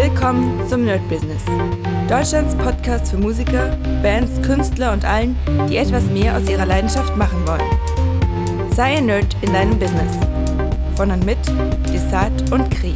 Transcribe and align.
Willkommen 0.00 0.64
zum 0.68 0.84
Nerd 0.84 1.00
Business. 1.08 1.42
Deutschlands 2.08 2.54
Podcast 2.54 3.10
für 3.10 3.16
Musiker, 3.16 3.76
Bands, 4.00 4.40
Künstler 4.46 4.92
und 4.92 5.04
allen, 5.04 5.36
die 5.68 5.76
etwas 5.76 6.04
mehr 6.04 6.36
aus 6.36 6.48
ihrer 6.48 6.66
Leidenschaft 6.66 7.16
machen 7.16 7.44
wollen. 7.44 8.70
Sei 8.72 8.98
ein 8.98 9.06
Nerd 9.06 9.36
in 9.42 9.52
deinem 9.52 9.76
Business. 9.76 10.12
Von 10.94 11.10
und 11.10 11.26
mit 11.26 11.38
Desart 11.92 12.52
und 12.52 12.70
Kri. 12.70 12.94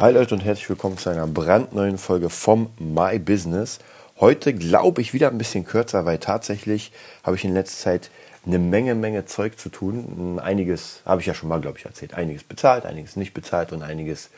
Hi 0.00 0.10
Leute 0.10 0.34
und 0.34 0.42
herzlich 0.42 0.70
willkommen 0.70 0.96
zu 0.96 1.10
einer 1.10 1.26
brandneuen 1.26 1.98
Folge 1.98 2.30
vom 2.30 2.70
My 2.78 3.18
Business. 3.18 3.78
Heute 4.20 4.54
glaube 4.54 5.02
ich 5.02 5.12
wieder 5.12 5.28
ein 5.28 5.36
bisschen 5.36 5.66
kürzer, 5.66 6.06
weil 6.06 6.16
tatsächlich 6.16 6.92
habe 7.24 7.36
ich 7.36 7.44
in 7.44 7.52
letzter 7.52 7.82
Zeit 7.82 8.10
eine 8.46 8.58
Menge, 8.58 8.94
Menge 8.94 9.26
Zeug 9.26 9.58
zu 9.58 9.68
tun. 9.68 10.40
Einiges 10.42 11.02
habe 11.04 11.20
ich 11.20 11.26
ja 11.26 11.34
schon 11.34 11.50
mal, 11.50 11.60
glaube 11.60 11.76
ich, 11.76 11.84
erzählt. 11.84 12.14
Einiges 12.14 12.42
bezahlt, 12.42 12.86
einiges 12.86 13.16
nicht 13.16 13.34
bezahlt 13.34 13.70
und 13.72 13.82
einiges 13.82 14.30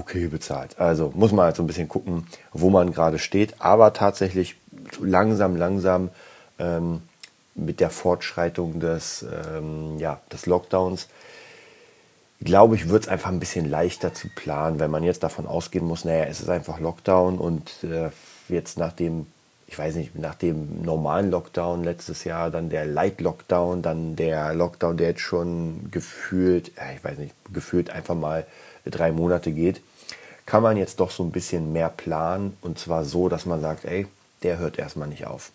okay 0.00 0.26
bezahlt. 0.28 0.78
Also 0.78 1.12
muss 1.14 1.32
man 1.32 1.46
halt 1.46 1.56
so 1.56 1.62
ein 1.62 1.66
bisschen 1.66 1.88
gucken, 1.88 2.26
wo 2.52 2.70
man 2.70 2.92
gerade 2.92 3.18
steht. 3.18 3.54
Aber 3.60 3.92
tatsächlich 3.92 4.56
langsam, 5.00 5.56
langsam 5.56 6.10
ähm, 6.58 7.02
mit 7.54 7.80
der 7.80 7.90
Fortschreitung 7.90 8.80
des, 8.80 9.24
ähm, 9.24 9.98
ja, 9.98 10.20
des 10.32 10.46
Lockdowns, 10.46 11.08
glaube 12.40 12.74
ich, 12.74 12.88
wird 12.88 13.04
es 13.04 13.08
einfach 13.08 13.30
ein 13.30 13.40
bisschen 13.40 13.68
leichter 13.68 14.14
zu 14.14 14.28
planen, 14.34 14.80
wenn 14.80 14.90
man 14.90 15.02
jetzt 15.02 15.22
davon 15.22 15.46
ausgehen 15.46 15.86
muss, 15.86 16.04
naja, 16.04 16.24
es 16.24 16.40
ist 16.40 16.48
einfach 16.48 16.80
Lockdown 16.80 17.38
und 17.38 17.84
äh, 17.84 18.08
jetzt 18.48 18.78
nach 18.78 18.92
dem 18.92 19.26
ich 19.70 19.78
weiß 19.78 19.94
nicht, 19.94 20.18
nach 20.18 20.34
dem 20.34 20.82
normalen 20.82 21.30
Lockdown 21.30 21.84
letztes 21.84 22.24
Jahr, 22.24 22.50
dann 22.50 22.70
der 22.70 22.86
Light 22.86 23.20
Lockdown, 23.20 23.82
dann 23.82 24.16
der 24.16 24.52
Lockdown, 24.52 24.96
der 24.96 25.10
jetzt 25.10 25.20
schon 25.20 25.92
gefühlt, 25.92 26.72
ich 26.96 27.04
weiß 27.04 27.18
nicht, 27.18 27.36
gefühlt 27.52 27.88
einfach 27.88 28.16
mal 28.16 28.44
drei 28.84 29.12
Monate 29.12 29.52
geht, 29.52 29.80
kann 30.50 30.64
man 30.64 30.76
jetzt 30.76 30.98
doch 30.98 31.12
so 31.12 31.22
ein 31.22 31.30
bisschen 31.30 31.72
mehr 31.72 31.88
planen 31.88 32.56
und 32.60 32.76
zwar 32.76 33.04
so, 33.04 33.28
dass 33.28 33.46
man 33.46 33.60
sagt, 33.60 33.84
ey, 33.84 34.08
der 34.42 34.58
hört 34.58 34.80
erstmal 34.80 35.06
nicht 35.06 35.24
auf. 35.24 35.52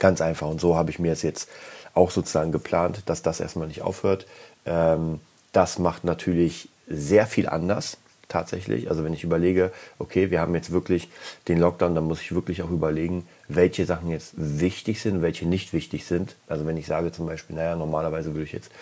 Ganz 0.00 0.20
einfach. 0.20 0.48
Und 0.48 0.60
so 0.60 0.74
habe 0.74 0.90
ich 0.90 0.98
mir 0.98 1.12
es 1.12 1.22
jetzt 1.22 1.48
auch 1.94 2.10
sozusagen 2.10 2.50
geplant, 2.50 3.04
dass 3.06 3.22
das 3.22 3.38
erstmal 3.38 3.68
nicht 3.68 3.82
aufhört. 3.82 4.26
Ähm, 4.66 5.20
das 5.52 5.78
macht 5.78 6.02
natürlich 6.02 6.68
sehr 6.88 7.28
viel 7.28 7.48
anders 7.48 7.96
tatsächlich. 8.26 8.90
Also 8.90 9.04
wenn 9.04 9.12
ich 9.12 9.22
überlege, 9.22 9.70
okay, 10.00 10.32
wir 10.32 10.40
haben 10.40 10.56
jetzt 10.56 10.72
wirklich 10.72 11.08
den 11.46 11.58
Lockdown, 11.58 11.94
dann 11.94 12.08
muss 12.08 12.22
ich 12.22 12.34
wirklich 12.34 12.64
auch 12.64 12.70
überlegen, 12.70 13.28
welche 13.46 13.86
Sachen 13.86 14.10
jetzt 14.10 14.32
wichtig 14.34 15.00
sind, 15.00 15.22
welche 15.22 15.46
nicht 15.46 15.72
wichtig 15.72 16.06
sind. 16.06 16.34
Also 16.48 16.66
wenn 16.66 16.76
ich 16.76 16.88
sage 16.88 17.12
zum 17.12 17.26
Beispiel, 17.26 17.54
naja, 17.54 17.76
normalerweise 17.76 18.34
würde 18.34 18.46
ich 18.46 18.52
jetzt, 18.52 18.72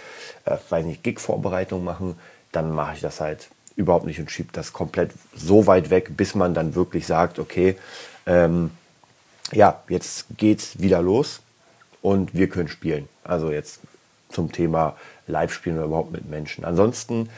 äh, 0.46 0.56
weiß 0.70 0.86
nicht, 0.86 1.02
Gig-Vorbereitung 1.02 1.84
machen, 1.84 2.18
dann 2.52 2.72
mache 2.72 2.94
ich 2.94 3.02
das 3.02 3.20
halt 3.20 3.50
überhaupt 3.80 4.06
nicht 4.06 4.20
und 4.20 4.30
schiebe 4.30 4.50
das 4.52 4.72
komplett 4.72 5.12
so 5.34 5.66
weit 5.66 5.90
weg, 5.90 6.16
bis 6.16 6.34
man 6.34 6.54
dann 6.54 6.74
wirklich 6.74 7.06
sagt, 7.06 7.38
okay, 7.38 7.76
ähm, 8.26 8.70
ja, 9.52 9.82
jetzt 9.88 10.26
geht's 10.36 10.80
wieder 10.80 11.02
los 11.02 11.40
und 12.02 12.34
wir 12.34 12.48
können 12.48 12.68
spielen. 12.68 13.08
Also 13.24 13.50
jetzt 13.50 13.80
zum 14.28 14.52
Thema 14.52 14.96
Live-Spielen 15.26 15.76
oder 15.76 15.86
überhaupt 15.86 16.12
mit 16.12 16.28
Menschen. 16.28 16.64
Ansonsten 16.64 17.28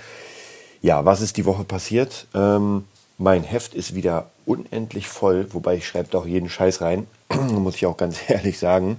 ja, 0.82 1.04
was 1.04 1.20
ist 1.20 1.36
die 1.36 1.44
Woche 1.46 1.64
passiert? 1.64 2.26
Ähm, 2.34 2.84
mein 3.16 3.44
Heft 3.44 3.74
ist 3.74 3.94
wieder 3.94 4.30
unendlich 4.44 5.08
voll, 5.08 5.46
wobei 5.54 5.76
ich 5.76 5.86
schreibe 5.86 6.08
da 6.10 6.18
auch 6.18 6.26
jeden 6.26 6.48
Scheiß 6.48 6.80
rein, 6.80 7.06
muss 7.32 7.76
ich 7.76 7.86
auch 7.86 7.96
ganz 7.96 8.18
ehrlich 8.28 8.58
sagen. 8.58 8.98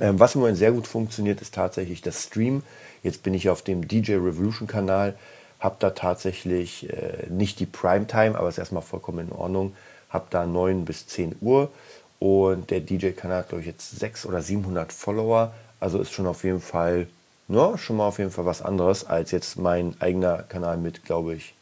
Ähm, 0.00 0.18
was 0.20 0.34
im 0.34 0.40
Moment 0.40 0.56
sehr 0.56 0.72
gut 0.72 0.86
funktioniert, 0.86 1.42
ist 1.42 1.54
tatsächlich 1.54 2.00
das 2.00 2.22
Stream. 2.22 2.62
Jetzt 3.02 3.24
bin 3.24 3.34
ich 3.34 3.50
auf 3.50 3.62
dem 3.62 3.86
DJ 3.86 4.12
Revolution 4.14 4.68
Kanal, 4.68 5.16
habe 5.64 5.76
da 5.78 5.90
tatsächlich 5.90 6.90
äh, 6.90 7.26
nicht 7.30 7.58
die 7.58 7.66
Primetime, 7.66 8.38
aber 8.38 8.48
ist 8.48 8.58
erstmal 8.58 8.82
vollkommen 8.82 9.28
in 9.28 9.32
Ordnung. 9.32 9.74
Habe 10.10 10.26
da 10.30 10.44
9 10.46 10.84
bis 10.84 11.06
10 11.06 11.36
Uhr 11.40 11.70
und 12.18 12.70
der 12.70 12.80
DJ-Kanal 12.80 13.38
hat, 13.38 13.48
glaube 13.48 13.62
ich, 13.62 13.66
jetzt 13.66 13.98
600 13.98 14.26
oder 14.26 14.42
700 14.42 14.92
Follower. 14.92 15.52
Also 15.80 15.98
ist 15.98 16.12
schon 16.12 16.26
auf 16.26 16.44
jeden 16.44 16.60
Fall 16.60 17.08
ja, 17.48 17.76
schon 17.76 17.96
mal 17.96 18.06
auf 18.06 18.18
jeden 18.18 18.30
Fall 18.30 18.46
was 18.46 18.62
anderes 18.62 19.04
als 19.04 19.30
jetzt 19.30 19.58
mein 19.58 19.96
eigener 20.00 20.42
Kanal 20.42 20.78
mit, 20.78 21.04
glaube 21.04 21.34
ich, 21.34 21.54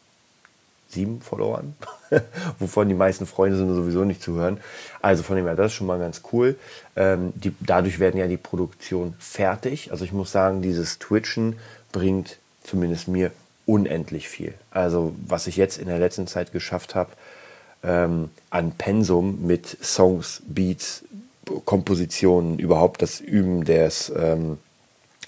sieben 0.88 1.22
Followern, 1.22 1.74
wovon 2.58 2.88
die 2.88 2.94
meisten 2.94 3.24
Freunde 3.24 3.56
sind 3.56 3.74
sowieso 3.74 4.04
nicht 4.04 4.22
zu 4.22 4.34
hören. 4.34 4.60
Also 5.00 5.22
von 5.22 5.36
dem 5.36 5.46
her, 5.46 5.56
das 5.56 5.72
ist 5.72 5.76
schon 5.76 5.86
mal 5.86 5.98
ganz 5.98 6.22
cool. 6.32 6.56
Ähm, 6.96 7.32
die, 7.34 7.54
dadurch 7.60 7.98
werden 7.98 8.18
ja 8.18 8.28
die 8.28 8.36
Produktionen 8.36 9.14
fertig. 9.18 9.90
Also 9.90 10.04
ich 10.04 10.12
muss 10.12 10.32
sagen, 10.32 10.60
dieses 10.60 10.98
Twitchen 10.98 11.58
bringt 11.92 12.38
zumindest 12.62 13.08
mir 13.08 13.30
unendlich 13.66 14.28
viel. 14.28 14.54
Also 14.70 15.14
was 15.26 15.46
ich 15.46 15.56
jetzt 15.56 15.78
in 15.78 15.88
der 15.88 15.98
letzten 15.98 16.26
Zeit 16.26 16.52
geschafft 16.52 16.94
habe, 16.94 17.10
ähm, 17.82 18.30
an 18.50 18.72
Pensum 18.72 19.46
mit 19.46 19.66
Songs, 19.82 20.42
Beats, 20.46 21.04
Kompositionen, 21.64 22.58
überhaupt 22.58 23.02
das 23.02 23.20
Üben 23.20 23.64
des... 23.64 24.12
Ähm, 24.16 24.58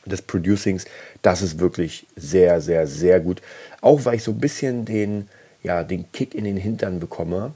des 0.07 0.23
Producings, 0.23 0.85
das 1.23 1.43
ist 1.43 1.59
wirklich 1.59 2.07
sehr, 2.17 2.61
sehr, 2.61 2.87
sehr 2.87 3.21
gut. 3.21 3.41
Auch 3.81 4.05
weil 4.05 4.17
ich 4.17 4.23
so 4.23 4.33
ein 4.33 4.39
bisschen 4.39 4.85
den, 4.85 5.29
ja, 5.63 5.83
den 5.83 6.11
Kick 6.13 6.35
in 6.35 6.45
den 6.45 6.57
Hintern 6.57 7.01
bekomme. 7.01 7.55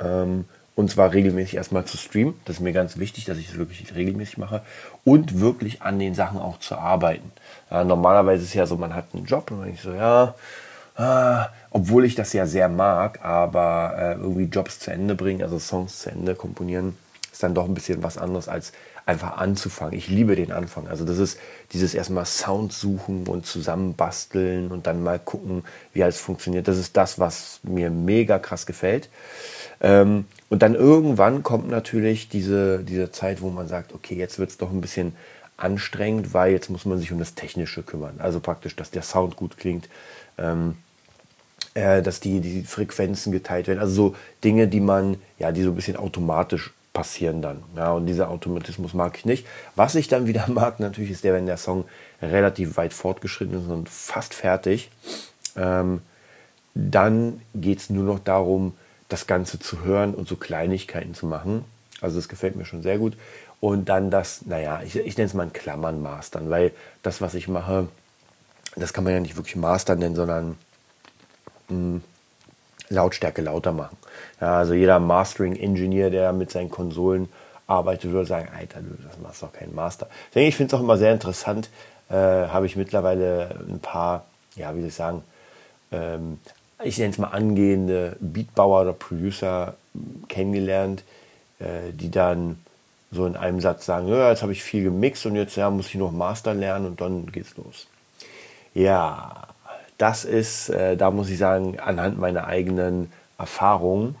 Ähm, 0.00 0.46
und 0.74 0.90
zwar 0.90 1.12
regelmäßig 1.12 1.56
erstmal 1.56 1.84
zu 1.84 1.96
streamen. 1.96 2.34
Das 2.44 2.56
ist 2.56 2.60
mir 2.60 2.72
ganz 2.72 2.98
wichtig, 2.98 3.26
dass 3.26 3.38
ich 3.38 3.48
das 3.48 3.58
wirklich 3.58 3.94
regelmäßig 3.94 4.38
mache. 4.38 4.62
Und 5.04 5.40
wirklich 5.40 5.82
an 5.82 5.98
den 5.98 6.14
Sachen 6.14 6.40
auch 6.40 6.58
zu 6.58 6.76
arbeiten. 6.76 7.30
Ja, 7.70 7.84
normalerweise 7.84 8.42
ist 8.42 8.50
es 8.50 8.54
ja 8.54 8.66
so, 8.66 8.76
man 8.76 8.94
hat 8.94 9.06
einen 9.12 9.26
Job 9.26 9.50
und 9.50 9.66
ich 9.68 9.82
so, 9.82 9.92
ja, 9.92 10.34
ah, 10.96 11.48
obwohl 11.70 12.04
ich 12.04 12.14
das 12.14 12.32
ja 12.32 12.46
sehr 12.46 12.68
mag, 12.68 13.24
aber 13.24 13.94
äh, 13.98 14.12
irgendwie 14.14 14.44
Jobs 14.44 14.78
zu 14.78 14.90
Ende 14.90 15.14
bringen, 15.14 15.42
also 15.42 15.58
Songs 15.58 16.00
zu 16.00 16.10
Ende 16.10 16.34
komponieren, 16.34 16.96
ist 17.30 17.42
dann 17.42 17.54
doch 17.54 17.64
ein 17.64 17.74
bisschen 17.74 18.02
was 18.02 18.18
anderes 18.18 18.48
als 18.48 18.72
einfach 19.04 19.36
anzufangen. 19.36 19.96
Ich 19.96 20.08
liebe 20.08 20.36
den 20.36 20.52
Anfang. 20.52 20.86
Also 20.86 21.04
das 21.04 21.18
ist 21.18 21.38
dieses 21.72 21.94
erstmal 21.94 22.26
Sound 22.26 22.72
suchen 22.72 23.26
und 23.26 23.46
zusammenbasteln 23.46 24.70
und 24.70 24.86
dann 24.86 25.02
mal 25.02 25.18
gucken, 25.18 25.64
wie 25.92 26.02
alles 26.02 26.18
funktioniert. 26.18 26.68
Das 26.68 26.78
ist 26.78 26.96
das, 26.96 27.18
was 27.18 27.60
mir 27.62 27.90
mega 27.90 28.38
krass 28.38 28.66
gefällt. 28.66 29.08
Ähm, 29.80 30.26
und 30.48 30.62
dann 30.62 30.74
irgendwann 30.74 31.42
kommt 31.42 31.68
natürlich 31.68 32.28
diese, 32.28 32.84
diese 32.84 33.10
Zeit, 33.10 33.40
wo 33.42 33.50
man 33.50 33.66
sagt, 33.66 33.92
okay, 33.92 34.14
jetzt 34.14 34.38
wird 34.38 34.50
es 34.50 34.58
doch 34.58 34.70
ein 34.70 34.80
bisschen 34.80 35.16
anstrengend, 35.56 36.32
weil 36.34 36.52
jetzt 36.52 36.70
muss 36.70 36.84
man 36.84 36.98
sich 36.98 37.12
um 37.12 37.18
das 37.18 37.34
Technische 37.34 37.82
kümmern. 37.82 38.16
Also 38.18 38.40
praktisch, 38.40 38.76
dass 38.76 38.90
der 38.90 39.02
Sound 39.02 39.36
gut 39.36 39.56
klingt. 39.56 39.88
Ähm, 40.38 40.76
äh, 41.74 42.02
dass 42.02 42.20
die, 42.20 42.40
die 42.40 42.62
Frequenzen 42.64 43.32
geteilt 43.32 43.66
werden. 43.66 43.78
Also 43.78 43.94
so 43.94 44.16
Dinge, 44.44 44.68
die 44.68 44.80
man, 44.80 45.16
ja, 45.38 45.52
die 45.52 45.62
so 45.62 45.70
ein 45.70 45.74
bisschen 45.74 45.96
automatisch 45.96 46.72
passieren 46.92 47.42
dann. 47.42 47.62
Ja, 47.76 47.92
und 47.92 48.06
dieser 48.06 48.30
Automatismus 48.30 48.94
mag 48.94 49.16
ich 49.16 49.24
nicht. 49.24 49.46
Was 49.76 49.94
ich 49.94 50.08
dann 50.08 50.26
wieder 50.26 50.46
mag, 50.48 50.80
natürlich, 50.80 51.10
ist 51.10 51.24
der, 51.24 51.34
wenn 51.34 51.46
der 51.46 51.56
Song 51.56 51.84
relativ 52.20 52.76
weit 52.76 52.92
fortgeschritten 52.92 53.60
ist 53.60 53.68
und 53.68 53.88
fast 53.88 54.34
fertig. 54.34 54.90
Ähm, 55.56 56.02
dann 56.74 57.42
geht 57.54 57.80
es 57.80 57.90
nur 57.90 58.04
noch 58.04 58.18
darum, 58.18 58.74
das 59.08 59.26
Ganze 59.26 59.58
zu 59.58 59.84
hören 59.84 60.14
und 60.14 60.28
so 60.28 60.36
Kleinigkeiten 60.36 61.14
zu 61.14 61.26
machen. 61.26 61.64
Also 62.00 62.16
das 62.16 62.28
gefällt 62.28 62.56
mir 62.56 62.64
schon 62.64 62.82
sehr 62.82 62.98
gut. 62.98 63.16
Und 63.60 63.88
dann 63.88 64.10
das, 64.10 64.46
naja, 64.46 64.82
ich, 64.84 64.96
ich 64.96 65.16
nenne 65.16 65.26
es 65.26 65.34
mal 65.34 65.44
ein 65.44 65.52
Klammern 65.52 66.02
mastern, 66.02 66.50
weil 66.50 66.72
das, 67.02 67.20
was 67.20 67.34
ich 67.34 67.46
mache, 67.46 67.88
das 68.74 68.92
kann 68.92 69.04
man 69.04 69.12
ja 69.12 69.20
nicht 69.20 69.36
wirklich 69.36 69.56
mastern 69.56 69.98
nennen, 69.98 70.16
sondern 70.16 70.56
mh, 71.68 71.76
hm, 71.76 72.02
Lautstärke 72.92 73.42
lauter 73.42 73.72
machen. 73.72 73.96
Ja, 74.40 74.58
also 74.58 74.74
jeder 74.74 74.98
Mastering-Engineer, 74.98 76.10
der 76.10 76.32
mit 76.32 76.50
seinen 76.50 76.70
Konsolen 76.70 77.28
arbeitet, 77.66 78.12
würde 78.12 78.26
sagen, 78.26 78.48
Alter, 78.56 78.80
du, 78.80 78.96
das 79.02 79.18
machst 79.18 79.42
doch 79.42 79.52
keinen 79.52 79.74
Master. 79.74 80.08
Ich 80.34 80.56
finde 80.56 80.74
es 80.74 80.78
auch 80.78 80.82
immer 80.82 80.98
sehr 80.98 81.12
interessant, 81.12 81.70
äh, 82.10 82.14
habe 82.14 82.66
ich 82.66 82.76
mittlerweile 82.76 83.56
ein 83.68 83.80
paar, 83.80 84.26
ja, 84.56 84.74
wie 84.74 84.80
soll 84.80 84.88
ich 84.88 84.94
sagen, 84.94 85.22
ähm, 85.90 86.38
ich 86.84 86.98
nenne 86.98 87.10
es 87.10 87.18
mal 87.18 87.28
angehende 87.28 88.16
Beatbauer 88.20 88.82
oder 88.82 88.92
Producer 88.92 89.74
kennengelernt, 90.28 91.04
äh, 91.60 91.92
die 91.92 92.10
dann 92.10 92.58
so 93.10 93.26
in 93.26 93.36
einem 93.36 93.60
Satz 93.60 93.86
sagen, 93.86 94.08
ja, 94.08 94.30
jetzt 94.30 94.42
habe 94.42 94.52
ich 94.52 94.62
viel 94.62 94.84
gemixt 94.84 95.26
und 95.26 95.36
jetzt 95.36 95.56
ja, 95.56 95.70
muss 95.70 95.88
ich 95.88 95.94
noch 95.94 96.10
Master 96.10 96.54
lernen 96.54 96.86
und 96.86 97.00
dann 97.00 97.26
geht's 97.30 97.56
los. 97.56 97.86
Ja, 98.74 99.48
das 100.02 100.24
ist, 100.24 100.68
äh, 100.68 100.96
da 100.96 101.12
muss 101.12 101.30
ich 101.30 101.38
sagen, 101.38 101.78
anhand 101.78 102.18
meiner 102.18 102.48
eigenen 102.48 103.12
Erfahrungen, 103.38 104.16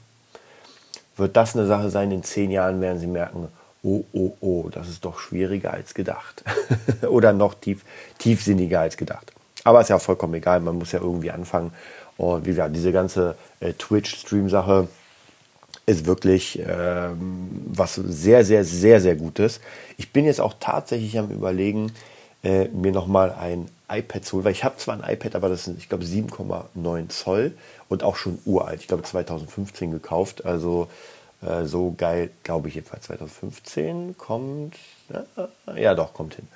wird 1.16 1.36
das 1.36 1.56
eine 1.56 1.66
Sache 1.66 1.90
sein, 1.90 2.12
in 2.12 2.22
zehn 2.22 2.52
Jahren 2.52 2.80
werden 2.80 3.00
Sie 3.00 3.08
merken, 3.08 3.48
oh, 3.82 4.04
oh, 4.12 4.32
oh, 4.40 4.68
das 4.70 4.88
ist 4.88 5.04
doch 5.04 5.18
schwieriger 5.18 5.72
als 5.72 5.92
gedacht. 5.92 6.44
Oder 7.02 7.32
noch 7.32 7.54
tief, 7.54 7.84
tiefsinniger 8.18 8.78
als 8.78 8.96
gedacht. 8.96 9.32
Aber 9.64 9.80
ist 9.80 9.90
ja 9.90 9.98
vollkommen 9.98 10.34
egal, 10.34 10.60
man 10.60 10.78
muss 10.78 10.92
ja 10.92 11.00
irgendwie 11.00 11.32
anfangen. 11.32 11.72
Und 12.16 12.46
wie 12.46 12.50
gesagt, 12.50 12.76
diese 12.76 12.92
ganze 12.92 13.34
äh, 13.58 13.72
Twitch-Stream-Sache 13.72 14.86
ist 15.86 16.06
wirklich 16.06 16.62
ähm, 16.64 17.50
was 17.66 17.96
sehr, 17.96 18.44
sehr, 18.44 18.64
sehr, 18.64 19.00
sehr 19.00 19.16
Gutes. 19.16 19.60
Ich 19.96 20.12
bin 20.12 20.26
jetzt 20.26 20.40
auch 20.40 20.54
tatsächlich 20.60 21.18
am 21.18 21.30
Überlegen, 21.30 21.90
äh, 22.42 22.68
mir 22.68 22.92
nochmal 22.92 23.32
ein 23.32 23.68
iPad 23.88 24.24
zu 24.24 24.36
holen, 24.36 24.44
weil 24.44 24.52
ich 24.52 24.64
habe 24.64 24.76
zwar 24.76 25.00
ein 25.00 25.12
iPad, 25.12 25.34
aber 25.36 25.48
das 25.48 25.64
sind, 25.64 25.78
ich 25.78 25.88
glaube, 25.88 26.04
7,9 26.04 27.08
Zoll 27.08 27.52
und 27.88 28.02
auch 28.02 28.16
schon 28.16 28.38
uralt. 28.44 28.80
Ich 28.80 28.88
glaube, 28.88 29.02
2015 29.02 29.90
gekauft. 29.90 30.44
Also 30.44 30.88
äh, 31.42 31.64
so 31.64 31.94
geil, 31.96 32.30
glaube 32.42 32.68
ich 32.68 32.74
jedenfalls. 32.74 33.04
2015 33.04 34.16
kommt, 34.16 34.76
ja, 35.08 35.76
ja 35.76 35.94
doch, 35.94 36.14
kommt 36.14 36.34
hin. 36.34 36.48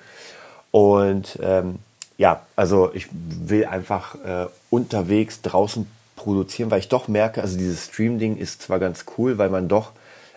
Und 0.70 1.38
ähm, 1.42 1.78
ja, 2.18 2.42
also 2.56 2.90
ich 2.94 3.08
will 3.12 3.66
einfach 3.66 4.14
äh, 4.24 4.46
unterwegs 4.70 5.42
draußen 5.42 5.86
produzieren, 6.16 6.70
weil 6.70 6.78
ich 6.80 6.88
doch 6.88 7.08
merke, 7.08 7.42
also 7.42 7.58
dieses 7.58 7.86
Stream-Ding 7.86 8.36
ist 8.38 8.62
zwar 8.62 8.78
ganz 8.78 9.04
cool, 9.16 9.38
weil 9.38 9.50
man 9.50 9.68
doch, 9.68 9.92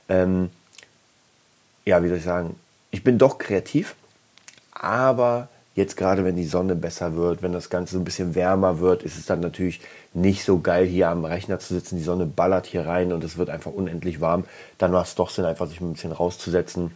ähm, 0.10 0.50
ja, 1.86 2.04
wie 2.04 2.10
soll 2.10 2.18
ich 2.18 2.24
sagen, 2.24 2.56
ich 2.92 3.04
bin 3.04 3.18
doch 3.18 3.38
kreativ, 3.38 3.96
aber 4.80 5.50
jetzt 5.76 5.96
gerade 5.96 6.26
wenn 6.26 6.36
die 6.36 6.46
Sonne 6.46 6.76
besser 6.76 7.16
wird, 7.16 7.42
wenn 7.42 7.54
das 7.54 7.70
Ganze 7.70 7.94
so 7.94 8.00
ein 8.00 8.06
bisschen 8.06 8.36
wärmer 8.36 8.80
wird, 8.80 9.04
ist 9.04 9.18
es 9.18 9.26
dann 9.26 9.40
natürlich 9.40 9.82
nicht 10.14 10.44
so 10.44 10.60
geil, 10.60 10.86
hier 10.86 11.10
am 11.10 11.26
Rechner 11.26 11.60
zu 11.60 11.74
sitzen. 11.74 11.98
Die 11.98 12.04
Sonne 12.04 12.26
ballert 12.26 12.66
hier 12.66 12.86
rein 12.86 13.14
und 13.14 13.24
es 13.24 13.38
wird 13.38 13.50
einfach 13.50 13.72
unendlich 13.72 14.22
warm. 14.22 14.46
Dann 14.78 14.92
macht 14.92 15.08
es 15.08 15.16
doch 15.16 15.30
Sinn, 15.30 15.46
einfach 15.46 15.68
sich 15.68 15.80
ein 15.80 15.94
bisschen 15.94 16.12
rauszusetzen 16.12 16.92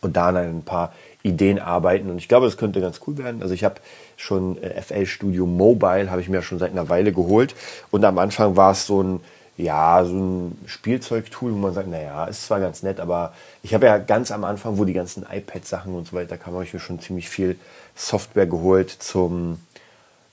und 0.00 0.16
da 0.16 0.28
an 0.28 0.36
ein 0.36 0.62
paar 0.62 0.92
Ideen 1.22 1.58
arbeiten. 1.58 2.10
Und 2.10 2.18
ich 2.18 2.28
glaube, 2.28 2.46
das 2.46 2.56
könnte 2.56 2.80
ganz 2.80 3.00
cool 3.06 3.16
werden. 3.18 3.42
Also 3.42 3.54
ich 3.54 3.64
habe 3.64 3.76
schon 4.16 4.62
äh, 4.62 4.80
FL 4.80 5.06
Studio 5.06 5.46
Mobile, 5.46 6.10
habe 6.10 6.20
ich 6.20 6.28
mir 6.28 6.42
schon 6.42 6.58
seit 6.58 6.72
einer 6.72 6.88
Weile 6.88 7.12
geholt. 7.12 7.54
Und 7.90 8.04
am 8.04 8.18
Anfang 8.18 8.56
war 8.56 8.72
es 8.72 8.86
so 8.86 9.02
ein, 9.02 9.20
ja, 9.56 10.04
so 10.04 10.14
ein 10.16 10.58
Spielzeugtool, 10.66 11.52
wo 11.52 11.56
man 11.56 11.74
sagt, 11.74 11.88
naja, 11.88 12.24
ist 12.24 12.46
zwar 12.46 12.60
ganz 12.60 12.82
nett, 12.82 12.98
aber 12.98 13.32
ich 13.62 13.72
habe 13.72 13.86
ja 13.86 13.98
ganz 13.98 14.32
am 14.32 14.44
Anfang, 14.44 14.78
wo 14.78 14.84
die 14.84 14.92
ganzen 14.92 15.24
iPad-Sachen 15.30 15.94
und 15.94 16.08
so 16.08 16.16
weiter 16.16 16.36
kamen, 16.36 16.56
habe 16.56 16.64
ich 16.64 16.74
mir 16.74 16.80
schon 16.80 17.00
ziemlich 17.00 17.28
viel 17.28 17.56
Software 17.94 18.46
geholt 18.46 18.90
zum, 18.90 19.60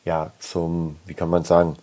ja, 0.06 0.32
zum, 0.40 0.98
wie 1.06 1.14
kann 1.14 1.30
man 1.30 1.44
sagen, 1.44 1.76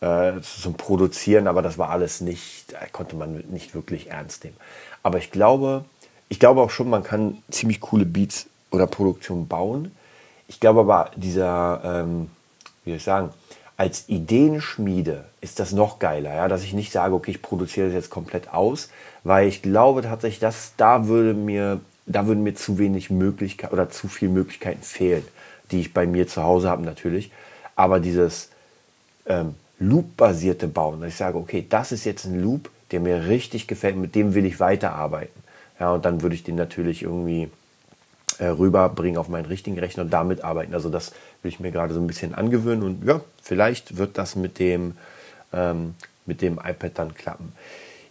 äh, 0.00 0.40
zum 0.40 0.74
Produzieren, 0.74 1.46
aber 1.46 1.60
das 1.60 1.76
war 1.76 1.90
alles 1.90 2.20
nicht, 2.22 2.74
konnte 2.92 3.16
man 3.16 3.44
nicht 3.50 3.74
wirklich 3.74 4.10
ernst 4.10 4.44
nehmen. 4.44 4.56
Aber 5.02 5.18
ich 5.18 5.30
glaube, 5.30 5.84
ich 6.30 6.40
glaube 6.40 6.62
auch 6.62 6.70
schon, 6.70 6.88
man 6.88 7.02
kann 7.02 7.42
ziemlich 7.50 7.80
coole 7.80 8.06
Beats 8.06 8.46
oder 8.70 8.86
Produktionen 8.86 9.46
bauen. 9.46 9.92
Ich 10.46 10.60
glaube 10.60 10.80
aber, 10.80 11.10
dieser, 11.16 11.80
ähm, 11.84 12.30
wie 12.84 12.90
soll 12.90 12.96
ich 12.96 13.04
sagen, 13.04 13.30
als 13.78 14.08
Ideenschmiede 14.08 15.24
ist 15.40 15.60
das 15.60 15.70
noch 15.72 16.00
geiler, 16.00 16.34
ja, 16.34 16.48
dass 16.48 16.64
ich 16.64 16.74
nicht 16.74 16.90
sage, 16.90 17.14
okay, 17.14 17.30
ich 17.30 17.40
produziere 17.40 17.86
das 17.86 17.94
jetzt 17.94 18.10
komplett 18.10 18.52
aus, 18.52 18.90
weil 19.22 19.46
ich 19.46 19.62
glaube 19.62 20.02
tatsächlich, 20.02 20.40
dass 20.40 20.72
da 20.76 21.06
würde 21.06 21.32
mir, 21.32 21.80
da 22.04 22.26
würden 22.26 22.42
mir 22.42 22.56
zu 22.56 22.78
wenig 22.78 23.08
Möglichkeiten 23.08 23.72
oder 23.72 23.88
zu 23.88 24.08
viele 24.08 24.32
Möglichkeiten 24.32 24.82
fehlen, 24.82 25.24
die 25.70 25.78
ich 25.78 25.94
bei 25.94 26.08
mir 26.08 26.26
zu 26.26 26.42
Hause 26.42 26.68
habe 26.68 26.82
natürlich. 26.82 27.30
Aber 27.76 28.00
dieses 28.00 28.50
ähm, 29.26 29.54
Loop-basierte 29.78 30.66
Bauen, 30.66 31.00
dass 31.00 31.10
ich 31.10 31.16
sage, 31.16 31.38
okay, 31.38 31.64
das 31.68 31.92
ist 31.92 32.04
jetzt 32.04 32.24
ein 32.24 32.42
Loop, 32.42 32.70
der 32.90 32.98
mir 32.98 33.28
richtig 33.28 33.68
gefällt, 33.68 33.96
mit 33.96 34.16
dem 34.16 34.34
will 34.34 34.44
ich 34.44 34.58
weiterarbeiten. 34.58 35.40
Ja, 35.78 35.92
und 35.92 36.04
dann 36.04 36.20
würde 36.22 36.34
ich 36.34 36.42
den 36.42 36.56
natürlich 36.56 37.04
irgendwie 37.04 37.48
rüberbringen 38.44 39.18
auf 39.18 39.28
meinen 39.28 39.46
richtigen 39.46 39.78
Rechner 39.78 40.04
und 40.04 40.10
damit 40.10 40.44
arbeiten. 40.44 40.74
Also 40.74 40.90
das 40.90 41.12
will 41.42 41.50
ich 41.50 41.60
mir 41.60 41.70
gerade 41.70 41.94
so 41.94 42.00
ein 42.00 42.06
bisschen 42.06 42.34
angewöhnen 42.34 42.82
und 42.82 43.04
ja, 43.06 43.20
vielleicht 43.42 43.96
wird 43.96 44.18
das 44.18 44.36
mit 44.36 44.58
dem, 44.58 44.96
ähm, 45.52 45.94
mit 46.26 46.42
dem 46.42 46.54
iPad 46.54 46.92
dann 46.94 47.14
klappen. 47.14 47.52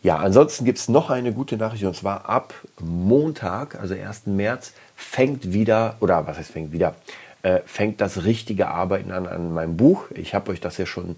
Ja, 0.03 0.17
ansonsten 0.17 0.63
gibt 0.63 0.77
es 0.77 0.89
noch 0.89 1.09
eine 1.09 1.33
gute 1.33 1.57
Nachricht 1.57 1.83
und 1.83 1.95
zwar 1.95 2.29
ab 2.29 2.53
Montag, 2.79 3.79
also 3.79 3.93
1. 3.93 4.27
März, 4.27 4.73
fängt 4.95 5.51
wieder, 5.53 5.97
oder 5.99 6.27
was 6.27 6.37
heißt 6.37 6.51
fängt 6.51 6.71
wieder, 6.71 6.95
äh, 7.43 7.59
fängt 7.65 7.99
das 8.01 8.23
richtige 8.23 8.67
Arbeiten 8.67 9.11
an 9.11 9.27
an 9.27 9.53
meinem 9.53 9.77
Buch. 9.77 10.05
Ich 10.13 10.33
habe 10.33 10.51
euch 10.51 10.59
das 10.59 10.77
ja 10.77 10.85
schon 10.85 11.17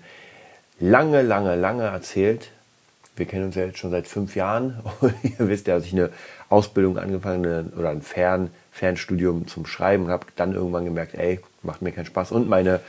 lange, 0.80 1.22
lange, 1.22 1.56
lange 1.56 1.84
erzählt. 1.84 2.52
Wir 3.16 3.26
kennen 3.26 3.46
uns 3.46 3.56
ja 3.56 3.66
jetzt 3.66 3.80
schon 3.80 3.92
seit 3.92 4.08
fünf 4.08 4.36
Jahren. 4.36 4.80
ihr 5.24 5.48
wisst 5.48 5.68
ja, 5.68 5.76
dass 5.76 5.86
ich 5.86 5.94
eine 5.94 6.10
Ausbildung 6.50 6.98
angefangen 6.98 7.74
oder 7.78 7.90
ein 7.90 8.02
Fern, 8.02 8.50
Fernstudium 8.72 9.48
zum 9.48 9.66
Schreiben 9.66 10.10
habe 10.10 10.28
dann 10.36 10.54
irgendwann 10.54 10.86
gemerkt, 10.86 11.16
ey, 11.16 11.40
macht 11.64 11.82
mir 11.82 11.92
keinen 11.92 12.06
Spaß. 12.06 12.32
Und 12.32 12.48
meine 12.48 12.80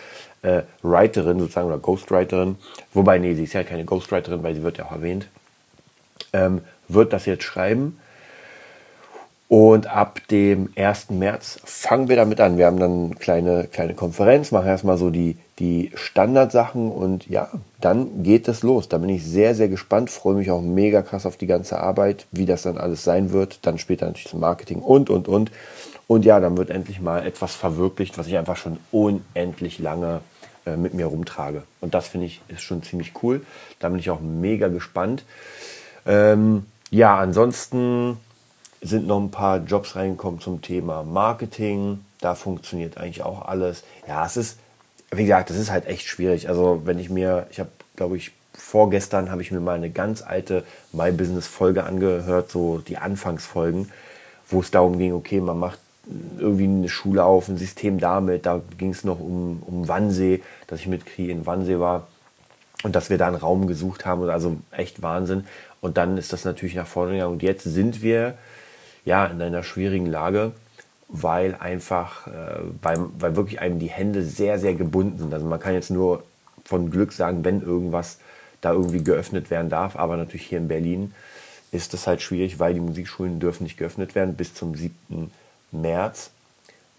äh, 0.43 0.63
Writerin 0.83 1.39
sozusagen 1.41 1.69
oder 1.69 1.79
Ghostwriterin, 1.79 2.57
wobei, 2.95 3.19
nee, 3.19 3.35
sie 3.35 3.45
ist 3.45 3.53
ja 3.53 3.65
keine 3.65 3.85
Ghostwriterin, 3.85 4.43
weil 4.43 4.55
sie 4.55 4.63
wird 4.63 4.79
ja 4.79 4.87
auch 4.87 4.93
erwähnt, 4.93 5.29
ähm, 6.33 6.63
wird 6.89 7.13
das 7.13 7.27
jetzt 7.27 7.45
schreiben. 7.45 7.99
Und 9.51 9.89
ab 9.89 10.21
dem 10.31 10.69
1. 10.77 11.11
März 11.11 11.59
fangen 11.65 12.09
wir 12.09 12.15
damit 12.15 12.41
an. 12.41 12.57
Wir 12.57 12.67
haben 12.67 12.79
dann 12.79 13.07
eine 13.07 13.15
kleine, 13.17 13.65
kleine 13.67 13.95
Konferenz, 13.95 14.53
machen 14.53 14.69
erstmal 14.69 14.97
so 14.97 15.11
die, 15.11 15.39
die 15.59 15.91
Standardsachen 15.97 16.89
und 16.89 17.29
ja, 17.29 17.51
dann 17.81 18.23
geht 18.23 18.47
es 18.47 18.63
los. 18.63 18.89
Da 18.89 18.99
bin 18.99 19.09
ich 19.09 19.25
sehr, 19.25 19.57
sehr 19.57 19.67
gespannt, 19.67 20.09
freue 20.09 20.37
mich 20.37 20.53
auch 20.53 20.63
mega 20.63 21.03
krass 21.03 21.27
auf 21.27 21.37
die 21.37 21.49
ganze 21.49 21.81
Arbeit, 21.81 22.27
wie 22.31 22.47
das 22.47 22.63
dann 22.63 22.79
alles 22.79 23.03
sein 23.03 23.33
wird. 23.33 23.67
Dann 23.67 23.79
später 23.79 24.07
natürlich 24.07 24.29
zum 24.29 24.39
Marketing 24.39 24.79
und, 24.79 25.11
und, 25.11 25.27
und. 25.27 25.51
Und 26.07 26.25
ja, 26.25 26.39
dann 26.39 26.57
wird 26.57 26.71
endlich 26.71 27.01
mal 27.01 27.27
etwas 27.27 27.57
verwirklicht, 27.57 28.19
was 28.19 28.29
ich 28.29 28.39
einfach 28.39 28.57
schon 28.57 28.79
unendlich 28.93 29.81
lange 29.81 30.21
äh, 30.65 30.77
mit 30.77 30.95
mir 30.95 31.07
rumtrage. 31.07 31.65
Und 31.81 31.95
das 31.95 32.07
finde 32.07 32.27
ich 32.27 32.41
ist 32.47 32.63
schon 32.63 32.85
ziemlich 32.85 33.15
cool. 33.25 33.45
Da 33.81 33.89
bin 33.89 33.99
ich 33.99 34.11
auch 34.11 34.21
mega 34.21 34.69
gespannt. 34.69 35.25
Ähm, 36.07 36.67
ja, 36.93 37.19
ansonsten 37.19 38.17
sind 38.81 39.07
noch 39.07 39.21
ein 39.21 39.31
paar 39.31 39.59
Jobs 39.59 39.97
reingekommen 39.97 40.41
zum 40.41 40.63
Thema 40.63 41.03
Marketing. 41.03 42.05
Da 42.21 42.35
funktioniert 42.35 42.97
eigentlich 42.99 43.23
auch 43.23 43.47
alles. 43.47 43.85
Ja, 44.09 44.25
es 44.25 44.37
ist, 44.37 44.59
wie 45.11 45.25
gesagt, 45.25 45.51
das 45.51 45.57
ist 45.57 45.71
halt 45.71 45.87
echt 45.87 46.07
schwierig. 46.07 46.49
Also 46.49 46.83
wenn 46.85 46.99
ich 46.99 47.11
mir, 47.11 47.47
ich 47.51 47.61
habe, 47.61 47.71
glaube 47.97 48.17
ich, 48.17 48.33
vorgestern 48.55 49.31
habe 49.31 49.43
ich 49.43 49.51
mir 49.51 49.61
mal 49.61 49.77
eine 49.77 49.91
ganz 49.91 50.23
alte 50.23 50.65
My 50.93 51.13
Business 51.13 51.47
Folge 51.47 51.85
angehört, 51.85 52.51
so 52.51 52.79
die 52.79 52.99
Anfangsfolgen, 52.99 53.91
wo 54.49 54.61
es 54.61 54.71
darum 54.71 54.99
ging, 54.99 55.13
okay, 55.13 55.41
man 55.41 55.59
macht 55.59 55.79
irgendwie 56.39 56.65
eine 56.65 56.89
Schule 56.89 57.25
auf, 57.25 57.49
ein 57.49 57.59
System 57.59 58.01
damit. 58.01 58.47
Da 58.47 58.61
ging 58.79 58.91
es 58.91 59.05
noch 59.05 59.21
um, 59.21 59.63
um 59.67 59.89
Wannsee, 59.89 60.43
dass 60.67 60.81
ich 60.81 60.87
mit 60.87 61.07
Kri 61.07 61.31
in 61.31 61.47
Wannsee 61.47 61.79
war 61.79 62.07
und 62.83 62.97
dass 62.97 63.11
wir 63.11 63.19
da 63.19 63.27
einen 63.27 63.37
Raum 63.37 63.67
gesucht 63.67 64.07
haben. 64.07 64.29
Also 64.29 64.57
echt 64.71 65.03
Wahnsinn. 65.03 65.47
Und 65.81 65.97
dann 65.97 66.19
ist 66.19 66.33
das 66.33 66.45
natürlich 66.45 66.75
nach 66.75 66.87
vorne 66.87 67.13
gegangen. 67.13 67.33
Und 67.33 67.43
jetzt 67.43 67.65
sind 67.65 68.03
wir 68.03 68.35
ja, 69.05 69.27
in 69.27 69.41
einer 69.41 69.63
schwierigen 69.63 70.07
Lage, 70.07 70.53
weil 71.09 71.57
einfach, 71.57 72.27
äh, 72.27 72.61
weil, 72.83 72.99
weil 73.19 73.37
wirklich 73.37 73.61
einem 73.61 73.79
die 73.79 73.91
Hände 73.91 74.23
sehr, 74.23 74.59
sehr 74.59 74.75
gebunden 74.75 75.19
sind. 75.19 75.35
Also 75.35 75.47
man 75.47 75.61
kann 75.61 75.75
jetzt 75.75 75.91
nur 75.91 76.23
von 76.65 76.91
Glück 76.91 77.13
sagen, 77.13 77.45
wenn 77.45 77.63
irgendwas 77.63 78.19
da 78.61 78.73
irgendwie 78.73 79.03
geöffnet 79.03 79.51
werden 79.51 79.71
darf, 79.71 79.97
aber 79.97 80.17
natürlich 80.17 80.47
hier 80.47 80.59
in 80.59 80.69
Berlin 80.69 81.15
ist 81.73 81.95
das 81.95 82.07
halt 82.07 82.21
schwierig, 82.21 82.59
weil 82.59 82.75
die 82.75 82.81
Musikschulen 82.81 83.41
dürfen 83.41 83.65
nicht 83.65 83.77
geöffnet 83.77 84.15
werden 84.15 84.35
bis 84.35 84.55
zum 84.55 84.75
7. 84.75 85.31
März. 85.73 86.31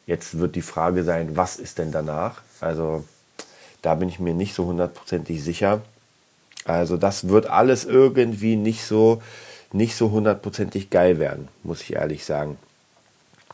Jetzt 0.08 0.40
wird 0.40 0.56
die 0.56 0.62
Frage 0.62 1.04
sein, 1.04 1.38
was 1.38 1.58
ist 1.58 1.78
denn 1.78 1.92
danach? 1.92 2.42
Also 2.60 3.06
da 3.82 3.96
bin 3.96 4.10
ich 4.10 4.20
mir 4.20 4.34
nicht 4.34 4.56
so 4.56 4.66
hundertprozentig 4.66 5.44
sicher. 5.44 5.82
Also 6.66 6.98
das 6.98 7.28
wird 7.28 7.48
alles 7.48 7.86
irgendwie 7.86 8.56
nicht 8.56 8.84
so 8.84 9.22
nicht 9.74 9.96
so 9.96 10.12
hundertprozentig 10.12 10.90
geil 10.90 11.20
werden, 11.20 11.48
muss 11.63 11.82
ich 11.82 11.94
ehrlich 11.94 12.25
sagen. 12.25 12.58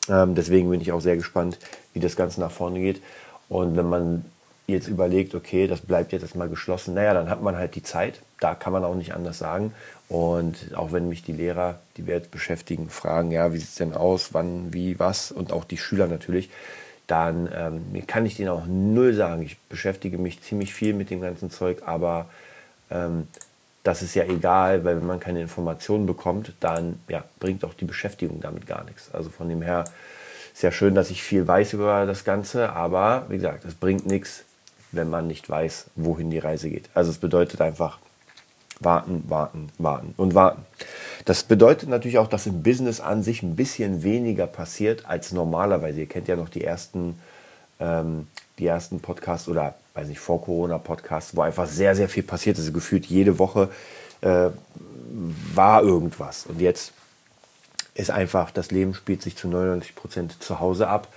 Ähm, 0.09 0.36
deswegen 0.36 0.69
bin 0.69 0.81
ich 0.81 0.91
auch 0.91 1.01
sehr 1.01 1.17
gespannt, 1.17 1.59
wie 1.93 2.00
das 2.00 2.15
Ganze 2.15 2.39
nach 2.39 2.51
vorne 2.51 2.79
geht. 2.79 3.01
Und 3.50 3.75
wenn 3.77 3.89
man 3.89 4.25
jetzt 4.67 4.88
überlegt, 4.88 5.33
okay, 5.33 5.67
das 5.67 5.81
bleibt 5.81 6.12
jetzt 6.12 6.24
erstmal 6.24 6.50
geschlossen, 6.50 6.93
naja, 6.93 7.13
dann 7.13 7.29
hat 7.29 7.41
man 7.41 7.55
halt 7.55 7.75
die 7.75 7.83
Zeit. 7.83 8.21
Da 8.39 8.53
kann 8.53 8.74
man 8.74 8.83
auch 8.83 8.95
nicht 8.95 9.13
anders 9.13 9.39
sagen. 9.39 9.74
Und 10.09 10.75
auch 10.75 10.91
wenn 10.91 11.09
mich 11.09 11.24
die 11.24 11.33
Lehrer, 11.33 11.79
die 11.95 12.05
wir 12.05 12.15
jetzt 12.15 12.31
beschäftigen, 12.31 12.89
fragen, 12.89 13.31
ja, 13.31 13.53
wie 13.53 13.57
sieht 13.57 13.69
es 13.69 13.75
denn 13.75 13.93
aus, 13.93 14.33
wann, 14.33 14.74
wie, 14.74 15.00
was, 15.00 15.31
und 15.31 15.51
auch 15.51 15.63
die 15.63 15.77
Schüler 15.77 16.07
natürlich, 16.07 16.50
dann 17.07 17.50
ähm, 17.53 18.07
kann 18.07 18.25
ich 18.25 18.36
denen 18.36 18.50
auch 18.50 18.65
null 18.67 19.13
sagen. 19.13 19.41
Ich 19.41 19.57
beschäftige 19.69 20.17
mich 20.17 20.41
ziemlich 20.41 20.74
viel 20.74 20.93
mit 20.93 21.09
dem 21.09 21.21
ganzen 21.21 21.50
Zeug, 21.50 21.83
aber 21.86 22.27
ähm, 22.91 23.27
das 23.88 24.01
ist 24.01 24.15
ja 24.15 24.25
egal, 24.25 24.84
weil 24.84 24.98
wenn 24.98 25.08
man 25.08 25.22
keine 25.22 25.41
Informationen 25.41 26.06
bekommt, 26.06 26.51
dann 26.60 27.00
ja, 27.08 27.24
bringt 27.39 27.63
auch 27.63 27.74
die 27.74 27.86
Beschäftigung 27.86 28.41
damit 28.41 28.67
gar 28.67 28.84
nichts. 28.84 29.10
Also 29.13 29.29
von 29.29 29.48
dem 29.48 29.62
her 29.62 29.86
ist 30.53 30.62
ja 30.62 30.74
schön, 30.74 30.94
dass 30.94 31.10
ich 31.10 31.24
viel 31.24 31.48
weiß 31.48 31.72
über 31.72 32.06
das 32.06 32.25
Ganze, 32.25 32.74
aber 32.74 33.25
wie 33.29 33.38
gesagt, 33.38 33.63
es 33.63 33.75
bringt 33.75 34.06
nichts, 34.06 34.44
wenn 34.91 35.10
man 35.10 35.27
nicht 35.27 35.50
weiß, 35.50 35.86
wohin 35.96 36.29
die 36.29 36.39
Reise 36.39 36.70
geht. 36.70 36.89
Also 36.94 37.12
es 37.12 37.17
bedeutet 37.17 37.62
einfach 37.62 38.00
warten, 38.82 39.24
warten, 39.27 39.70
warten 39.77 40.13
und 40.17 40.36
warten. 40.36 40.65
Das 41.24 41.44
bedeutet 41.44 41.88
natürlich 41.88 42.17
auch, 42.17 42.27
dass 42.27 42.46
im 42.46 42.63
Business 42.63 43.00
an 43.00 43.24
sich 43.24 43.41
ein 43.41 43.56
bisschen 43.56 44.03
weniger 44.03 44.48
passiert 44.48 45.06
als 45.06 45.32
normalerweise. 45.32 46.01
Ihr 46.01 46.10
kennt 46.10 46.27
ja 46.27 46.36
noch 46.36 46.50
die 46.50 46.65
ersten, 46.65 47.17
ähm, 47.79 48.27
die 48.60 48.65
ersten 48.65 49.00
Podcasts 49.00 49.48
oder 49.48 49.75
weiß 49.97 50.07
nicht, 50.07 50.19
vor 50.19 50.41
Corona-Podcasts, 50.41 51.35
wo 51.35 51.41
einfach 51.41 51.67
sehr, 51.67 51.95
sehr 51.95 52.07
viel 52.07 52.23
passiert 52.23 52.57
ist. 52.59 52.73
Gefühlt 52.73 53.07
jede 53.07 53.39
Woche 53.39 53.69
äh, 54.21 54.49
war 55.53 55.81
irgendwas. 55.81 56.45
Und 56.45 56.61
jetzt 56.61 56.93
ist 57.95 58.11
einfach, 58.11 58.51
das 58.51 58.69
Leben 58.71 58.93
spielt 58.93 59.23
sich 59.23 59.35
zu 59.35 59.47
99 59.47 59.95
Prozent 59.95 60.43
zu 60.43 60.59
Hause 60.59 60.87
ab. 60.87 61.07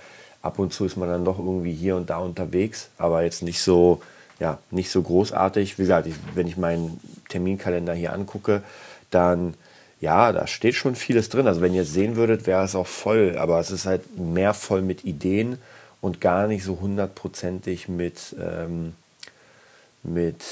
ab 0.41 0.57
und 0.57 0.73
zu 0.73 0.85
ist 0.85 0.97
man 0.97 1.07
dann 1.07 1.23
doch 1.23 1.37
irgendwie 1.37 1.73
hier 1.73 1.95
und 1.95 2.09
da 2.09 2.17
unterwegs, 2.17 2.89
aber 2.97 3.23
jetzt 3.23 3.43
nicht 3.43 3.61
so, 3.61 4.01
ja, 4.39 4.57
nicht 4.71 4.89
so 4.89 5.03
großartig. 5.03 5.77
Wie 5.77 5.83
gesagt, 5.83 6.07
ich, 6.07 6.15
wenn 6.33 6.47
ich 6.47 6.57
meinen 6.57 6.99
Terminkalender 7.29 7.93
hier 7.93 8.13
angucke, 8.13 8.63
dann 9.11 9.53
ja, 9.99 10.31
da 10.31 10.47
steht 10.47 10.73
schon 10.73 10.95
vieles 10.95 11.29
drin. 11.29 11.45
Also 11.45 11.61
wenn 11.61 11.75
ihr 11.75 11.83
es 11.83 11.93
sehen 11.93 12.15
würdet, 12.15 12.47
wäre 12.47 12.63
es 12.63 12.73
auch 12.73 12.87
voll, 12.87 13.35
aber 13.37 13.59
es 13.59 13.69
ist 13.69 13.85
halt 13.85 14.17
mehr 14.17 14.55
voll 14.55 14.81
mit 14.81 15.05
Ideen 15.05 15.59
und 16.01 16.19
gar 16.19 16.47
nicht 16.47 16.63
so 16.63 16.79
hundertprozentig 16.81 17.87
mit, 17.87 18.35
ähm, 18.39 18.93
mit, 20.03 20.43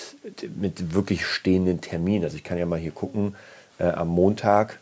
mit 0.55 0.93
wirklich 0.93 1.25
stehenden 1.25 1.81
Terminen. 1.81 2.23
Also 2.23 2.37
ich 2.37 2.43
kann 2.43 2.57
ja 2.57 2.65
mal 2.65 2.79
hier 2.79 2.91
gucken, 2.91 3.35
äh, 3.79 3.85
am 3.85 4.09
Montag, 4.09 4.79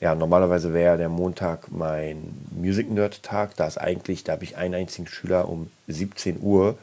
ja, 0.00 0.14
normalerweise 0.14 0.74
wäre 0.74 0.96
der 0.96 1.08
Montag 1.08 1.70
mein 1.72 2.46
Music 2.50 2.90
Nerd 2.90 3.22
Tag. 3.22 3.56
Da 3.56 3.66
ist 3.66 3.78
eigentlich, 3.78 4.22
da 4.22 4.32
habe 4.32 4.44
ich 4.44 4.56
einen 4.56 4.74
einzigen 4.74 5.08
Schüler 5.08 5.48
um 5.48 5.70
17 5.88 6.40
Uhr. 6.40 6.76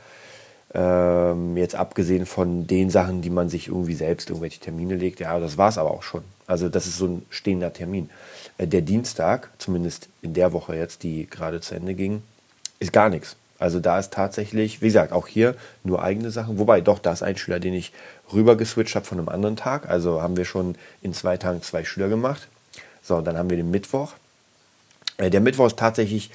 Ähm, 0.73 1.55
jetzt 1.55 1.75
abgesehen 1.75 2.25
von 2.25 2.67
den 2.67 2.89
Sachen, 2.89 3.21
die 3.21 3.29
man 3.29 3.47
sich 3.47 3.69
irgendwie 3.69 3.93
selbst 3.93 4.29
irgendwelche 4.29 4.59
Termine 4.59 4.95
legt, 4.95 5.21
ja, 5.21 5.39
das 5.39 5.57
war 5.57 5.69
es 5.69 5.77
aber 5.77 5.91
auch 5.91 6.03
schon. 6.03 6.23
Also 6.47 6.67
das 6.67 6.87
ist 6.87 6.97
so 6.97 7.07
ein 7.07 7.25
stehender 7.29 7.71
Termin. 7.71 8.09
Äh, 8.57 8.67
der 8.67 8.81
Dienstag, 8.81 9.49
zumindest 9.57 10.09
in 10.21 10.33
der 10.33 10.51
Woche 10.51 10.75
jetzt, 10.75 11.03
die 11.03 11.27
gerade 11.27 11.61
zu 11.61 11.75
Ende 11.75 11.93
ging, 11.93 12.21
ist 12.79 12.93
gar 12.93 13.09
nichts. 13.09 13.35
Also 13.57 13.79
da 13.79 13.97
ist 13.99 14.11
tatsächlich, 14.11 14.81
wie 14.81 14.87
gesagt, 14.87 15.13
auch 15.13 15.27
hier 15.27 15.55
nur 15.83 16.03
eigene 16.03 16.29
Sachen. 16.29 16.59
Wobei, 16.59 16.81
doch, 16.81 16.99
da 16.99 17.13
ist 17.13 17.23
ein 17.23 17.37
Schüler, 17.37 17.59
den 17.59 17.73
ich 17.73 17.93
rüber 18.33 18.57
geswitcht 18.57 18.95
habe 18.95 19.05
von 19.05 19.17
einem 19.17 19.29
anderen 19.29 19.55
Tag. 19.55 19.89
Also 19.89 20.21
haben 20.21 20.35
wir 20.35 20.45
schon 20.45 20.75
in 21.01 21.13
zwei 21.13 21.37
Tagen 21.37 21.61
zwei 21.61 21.85
Schüler 21.85 22.09
gemacht. 22.09 22.47
So, 23.01 23.21
dann 23.21 23.37
haben 23.37 23.49
wir 23.49 23.57
den 23.57 23.71
Mittwoch. 23.71 24.13
Äh, 25.17 25.29
der 25.29 25.41
Mittwoch 25.41 25.67
ist 25.67 25.79
tatsächlich 25.79 26.31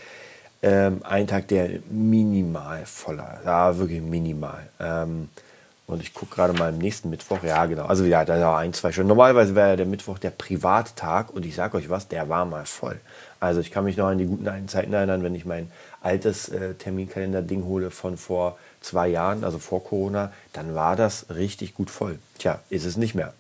ähm, 0.63 1.01
ein 1.05 1.27
Tag, 1.27 1.49
der 1.49 1.69
minimal 1.91 2.85
voller, 2.87 3.41
ja, 3.45 3.77
wirklich 3.77 4.01
minimal. 4.01 4.69
Ähm, 4.79 5.29
und 5.91 6.03
ich 6.03 6.15
gucke 6.15 6.35
gerade 6.35 6.53
mal 6.53 6.71
im 6.71 6.79
nächsten 6.79 7.11
Mittwoch. 7.11 7.43
Ja, 7.43 7.67
genau. 7.67 7.87
Also 7.87 8.05
ja, 8.05 8.25
da 8.25 8.41
war 8.41 8.59
ein, 8.59 8.73
zwei 8.73 8.93
Stunden. 8.93 9.09
Normalerweise 9.09 9.55
wäre 9.55 9.77
der 9.77 9.87
Mittwoch 9.87 10.19
der 10.19 10.31
Privattag 10.31 11.31
und 11.31 11.45
ich 11.45 11.55
sage 11.55 11.77
euch 11.77 11.91
was, 11.91 12.09
der 12.09 12.29
war 12.29 12.45
mal 12.45 12.67
voll. 12.67 13.01
Also 13.41 13.61
ich 13.61 13.71
kann 13.71 13.85
mich 13.85 13.97
noch 13.97 14.07
an 14.07 14.19
die 14.19 14.27
guten 14.27 14.49
alten 14.49 14.69
Zeiten 14.69 14.93
erinnern, 14.93 15.23
wenn 15.23 15.35
ich 15.35 15.47
mein 15.47 15.71
altes 16.03 16.49
äh, 16.49 16.75
Terminkalender-Ding 16.75 17.65
hole 17.65 17.91
von 17.91 18.17
vor 18.17 18.59
zwei 18.81 19.09
Jahren, 19.09 19.45
also 19.45 19.59
vor 19.59 19.85
Corona, 19.85 20.33
dann 20.53 20.75
war 20.75 20.97
das 20.97 21.27
richtig 21.31 21.75
gut 21.75 21.91
voll. 21.91 22.19
Tja, 22.39 22.61
ist 22.71 22.85
es 22.85 22.97
nicht 22.97 23.15
mehr. 23.15 23.35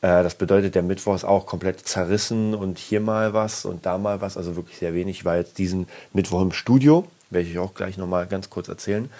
Äh, 0.00 0.22
das 0.22 0.34
bedeutet, 0.34 0.74
der 0.74 0.82
Mittwoch 0.82 1.14
ist 1.14 1.24
auch 1.24 1.46
komplett 1.46 1.80
zerrissen 1.86 2.54
und 2.54 2.78
hier 2.78 3.00
mal 3.00 3.34
was 3.34 3.64
und 3.64 3.86
da 3.86 3.98
mal 3.98 4.20
was, 4.20 4.36
also 4.36 4.56
wirklich 4.56 4.78
sehr 4.78 4.94
wenig. 4.94 5.18
Ich 5.18 5.24
war 5.24 5.36
jetzt 5.36 5.58
diesen 5.58 5.88
Mittwoch 6.12 6.42
im 6.42 6.52
Studio, 6.52 7.06
werde 7.30 7.48
ich 7.48 7.58
auch 7.58 7.74
gleich 7.74 7.96
nochmal 7.98 8.26
ganz 8.26 8.50
kurz 8.50 8.68
erzählen. 8.68 9.10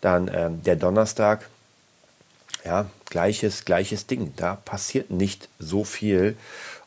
Dann 0.00 0.30
ähm, 0.32 0.62
der 0.62 0.76
Donnerstag, 0.76 1.48
ja, 2.66 2.86
gleiches, 3.08 3.64
gleiches 3.64 4.06
Ding. 4.06 4.32
Da 4.36 4.56
passiert 4.56 5.10
nicht 5.10 5.48
so 5.58 5.84
viel. 5.84 6.36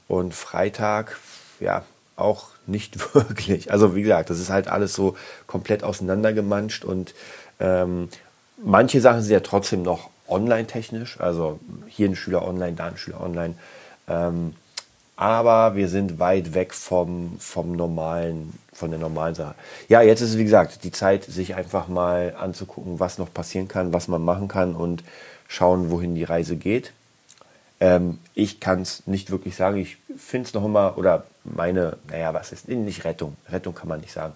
Und 0.07 0.33
Freitag, 0.33 1.17
ja, 1.59 1.83
auch 2.15 2.49
nicht 2.67 3.15
wirklich. 3.15 3.71
Also 3.71 3.95
wie 3.95 4.01
gesagt, 4.01 4.29
das 4.29 4.39
ist 4.39 4.49
halt 4.49 4.67
alles 4.67 4.93
so 4.93 5.15
komplett 5.47 5.83
auseinandergemanscht 5.83 6.83
und 6.83 7.13
ähm, 7.59 8.09
manche 8.63 9.01
Sachen 9.01 9.21
sind 9.21 9.31
ja 9.31 9.39
trotzdem 9.39 9.81
noch 9.81 10.09
online-technisch. 10.27 11.19
Also 11.19 11.59
hier 11.87 12.09
ein 12.09 12.15
Schüler 12.15 12.45
online, 12.45 12.73
da 12.73 12.87
ein 12.87 12.97
Schüler 12.97 13.21
online. 13.21 13.55
Ähm, 14.07 14.55
aber 15.15 15.75
wir 15.75 15.89
sind 15.89 16.19
weit 16.19 16.53
weg 16.53 16.73
vom, 16.73 17.37
vom 17.39 17.73
normalen, 17.73 18.57
von 18.71 18.89
der 18.89 18.99
normalen 18.99 19.35
Sache. 19.35 19.55
Ja, 19.89 20.01
jetzt 20.01 20.21
ist 20.21 20.31
es 20.31 20.37
wie 20.37 20.45
gesagt 20.45 20.83
die 20.83 20.91
Zeit, 20.91 21.25
sich 21.25 21.55
einfach 21.55 21.89
mal 21.89 22.35
anzugucken, 22.39 22.99
was 23.01 23.17
noch 23.17 23.33
passieren 23.33 23.67
kann, 23.67 23.91
was 23.91 24.07
man 24.07 24.23
machen 24.23 24.47
kann 24.47 24.75
und 24.75 25.03
schauen, 25.49 25.91
wohin 25.91 26.15
die 26.15 26.23
Reise 26.23 26.55
geht. 26.55 26.93
Ähm, 27.81 28.19
ich 28.33 28.61
kann 28.61 28.81
es 28.81 29.05
nicht 29.07 29.31
wirklich 29.31 29.55
sagen. 29.55 29.77
Ich 29.77 29.97
finde 30.15 30.47
es 30.47 30.53
noch 30.53 30.63
immer, 30.63 30.97
oder 30.97 31.25
meine, 31.43 31.97
naja, 32.07 32.33
was 32.33 32.53
ist, 32.53 32.69
nicht 32.69 33.03
Rettung. 33.03 33.35
Rettung 33.49 33.75
kann 33.75 33.89
man 33.89 33.99
nicht 33.99 34.13
sagen. 34.13 34.33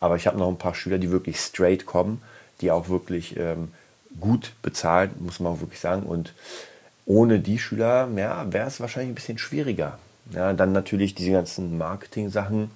Aber 0.00 0.16
ich 0.16 0.26
habe 0.26 0.38
noch 0.38 0.48
ein 0.48 0.58
paar 0.58 0.74
Schüler, 0.74 0.98
die 0.98 1.10
wirklich 1.10 1.38
straight 1.38 1.86
kommen, 1.86 2.22
die 2.60 2.70
auch 2.70 2.88
wirklich 2.88 3.36
ähm, 3.36 3.68
gut 4.18 4.52
bezahlen, 4.62 5.10
muss 5.18 5.38
man 5.38 5.52
auch 5.52 5.60
wirklich 5.60 5.80
sagen. 5.80 6.02
Und 6.04 6.32
ohne 7.06 7.40
die 7.40 7.58
Schüler 7.58 8.08
ja, 8.16 8.50
wäre 8.52 8.66
es 8.66 8.80
wahrscheinlich 8.80 9.12
ein 9.12 9.16
bisschen 9.16 9.38
schwieriger. 9.38 9.98
Ja, 10.32 10.54
dann 10.54 10.72
natürlich 10.72 11.14
diese 11.14 11.32
ganzen 11.32 11.76
Marketing-Sachen. 11.76 12.70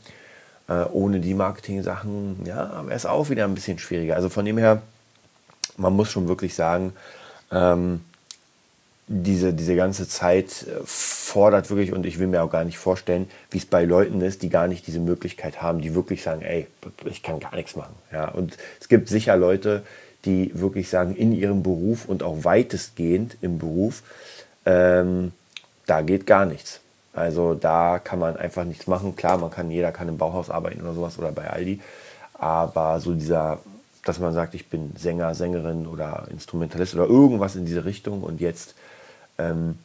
Äh, 0.68 0.85
ohne 0.92 1.21
die 1.21 1.33
Marketing-Sachen 1.33 2.45
ja, 2.45 2.85
wäre 2.85 2.97
es 2.97 3.07
auch 3.07 3.30
wieder 3.30 3.45
ein 3.45 3.54
bisschen 3.54 3.78
schwieriger. 3.78 4.16
Also 4.16 4.28
von 4.28 4.45
dem 4.45 4.59
her, 4.59 4.83
man 5.78 5.95
muss 5.95 6.11
schon 6.11 6.28
wirklich 6.28 6.54
sagen, 6.54 6.92
ähm, 7.50 8.00
diese, 9.07 9.55
diese 9.55 9.75
ganze 9.75 10.07
Zeit 10.07 10.67
äh, 10.67 10.81
fordert 10.85 11.71
wirklich, 11.71 11.93
und 11.93 12.05
ich 12.05 12.19
will 12.19 12.26
mir 12.26 12.43
auch 12.43 12.50
gar 12.50 12.64
nicht 12.64 12.78
vorstellen, 12.78 13.28
wie 13.50 13.59
es 13.59 13.67
bei 13.67 13.85
Leuten 13.85 14.21
ist, 14.21 14.43
die 14.43 14.50
gar 14.50 14.69
nicht 14.69 14.87
diese 14.87 15.00
Möglichkeit 15.00 15.62
haben, 15.62 15.81
die 15.81 15.95
wirklich 15.95 16.23
sagen, 16.23 16.43
ey, 16.43 16.67
ich 17.07 17.23
kann 17.23 17.40
gar 17.40 17.55
nichts 17.55 17.75
machen. 17.75 17.95
Ja, 18.12 18.28
und 18.28 18.57
es 18.81 18.88
gibt 18.88 19.09
sicher 19.09 19.37
Leute, 19.37 19.83
die 20.25 20.50
wirklich 20.55 20.90
sagen, 20.90 21.17
in 21.17 21.33
ihrem 21.33 21.62
Beruf 21.62 22.07
und 22.07 22.23
auch 22.23 22.45
weitestgehend 22.45 23.38
im 23.40 23.59
Beruf, 23.59 24.02
ähm, 24.67 25.33
da 25.87 26.02
geht 26.02 26.26
gar 26.26 26.45
nichts. 26.45 26.81
Also 27.14 27.55
da 27.55 27.99
kann 27.99 28.19
man 28.19 28.37
einfach 28.37 28.64
nichts 28.64 28.87
machen. 28.87 29.17
Klar, 29.17 29.38
man 29.38 29.50
kann, 29.50 29.71
jeder 29.71 29.90
kann 29.90 30.09
im 30.09 30.19
Bauhaus 30.19 30.50
arbeiten 30.50 30.83
oder 30.83 30.93
sowas 30.93 31.19
oder 31.19 31.33
bei 31.33 31.49
Aldi. 31.49 31.81
Aber 32.35 33.00
so 33.00 33.14
dieser 33.14 33.59
dass 34.05 34.19
man 34.19 34.33
sagt, 34.33 34.55
ich 34.55 34.69
bin 34.69 34.93
Sänger, 34.97 35.35
Sängerin 35.35 35.87
oder 35.87 36.26
Instrumentalist 36.31 36.95
oder 36.95 37.07
irgendwas 37.07 37.57
in 37.57 37.67
diese 37.67 37.85
Richtung 37.85 38.23
und 38.23 38.40
jetzt 38.40 38.75
ähm, 39.38 39.78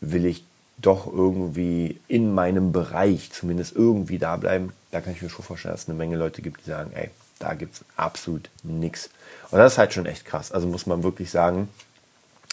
will 0.00 0.26
ich 0.26 0.44
doch 0.80 1.12
irgendwie 1.12 2.00
in 2.08 2.34
meinem 2.34 2.72
Bereich 2.72 3.32
zumindest 3.32 3.74
irgendwie 3.74 4.18
da 4.18 4.36
bleiben. 4.36 4.72
Da 4.90 5.00
kann 5.00 5.12
ich 5.12 5.22
mir 5.22 5.28
schon 5.28 5.44
vorstellen, 5.44 5.74
dass 5.74 5.82
es 5.82 5.88
eine 5.88 5.98
Menge 5.98 6.16
Leute 6.16 6.40
gibt, 6.40 6.60
die 6.64 6.70
sagen, 6.70 6.92
ey, 6.94 7.10
da 7.38 7.54
gibt 7.54 7.74
es 7.74 7.84
absolut 7.96 8.48
nichts. 8.62 9.10
Und 9.50 9.58
das 9.58 9.72
ist 9.72 9.78
halt 9.78 9.92
schon 9.92 10.06
echt 10.06 10.24
krass. 10.24 10.52
Also 10.52 10.66
muss 10.66 10.86
man 10.86 11.02
wirklich 11.02 11.30
sagen. 11.30 11.68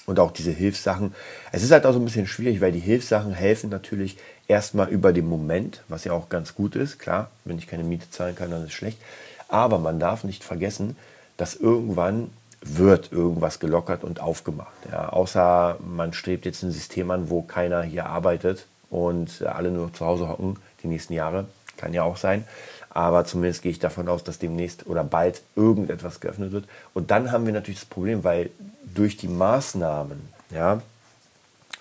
Und 0.05 0.19
auch 0.19 0.31
diese 0.31 0.51
Hilfssachen. 0.51 1.15
Es 1.51 1.63
ist 1.63 1.71
halt 1.71 1.85
auch 1.85 1.93
so 1.93 1.99
ein 1.99 2.05
bisschen 2.05 2.27
schwierig, 2.27 2.61
weil 2.61 2.71
die 2.71 2.79
Hilfssachen 2.79 3.33
helfen 3.33 3.71
natürlich 3.71 4.17
erstmal 4.47 4.89
über 4.89 5.13
den 5.13 5.27
Moment, 5.27 5.81
was 5.87 6.03
ja 6.03 6.13
auch 6.13 6.29
ganz 6.29 6.53
gut 6.53 6.75
ist. 6.75 6.99
Klar, 6.99 7.31
wenn 7.43 7.57
ich 7.57 7.65
keine 7.65 7.83
Miete 7.83 8.09
zahlen 8.11 8.35
kann, 8.35 8.51
dann 8.51 8.61
ist 8.61 8.67
es 8.67 8.73
schlecht. 8.73 8.99
Aber 9.47 9.79
man 9.79 9.99
darf 9.99 10.23
nicht 10.23 10.43
vergessen, 10.43 10.95
dass 11.37 11.55
irgendwann 11.55 12.31
wird 12.61 13.11
irgendwas 13.11 13.59
gelockert 13.59 14.03
und 14.03 14.19
aufgemacht. 14.19 14.73
Ja, 14.91 15.09
außer 15.09 15.77
man 15.85 16.13
strebt 16.13 16.45
jetzt 16.45 16.63
ein 16.63 16.71
System 16.71 17.11
an, 17.11 17.29
wo 17.29 17.41
keiner 17.43 17.83
hier 17.83 18.07
arbeitet 18.07 18.65
und 18.89 19.43
alle 19.43 19.71
nur 19.71 19.93
zu 19.93 20.05
Hause 20.05 20.27
hocken 20.27 20.57
die 20.81 20.87
nächsten 20.87 21.13
Jahre. 21.13 21.45
Kann 21.77 21.93
ja 21.93 22.03
auch 22.03 22.17
sein. 22.17 22.45
Aber 22.89 23.25
zumindest 23.25 23.61
gehe 23.61 23.71
ich 23.71 23.79
davon 23.79 24.07
aus, 24.07 24.23
dass 24.23 24.39
demnächst 24.39 24.87
oder 24.87 25.03
bald 25.03 25.41
irgendetwas 25.55 26.21
geöffnet 26.21 26.53
wird. 26.53 26.65
Und 26.93 27.11
dann 27.11 27.31
haben 27.31 27.45
wir 27.45 27.53
natürlich 27.53 27.81
das 27.81 27.89
Problem, 27.89 28.23
weil 28.23 28.49
durch 28.95 29.17
die 29.17 29.27
Maßnahmen, 29.27 30.29
ja, 30.49 30.81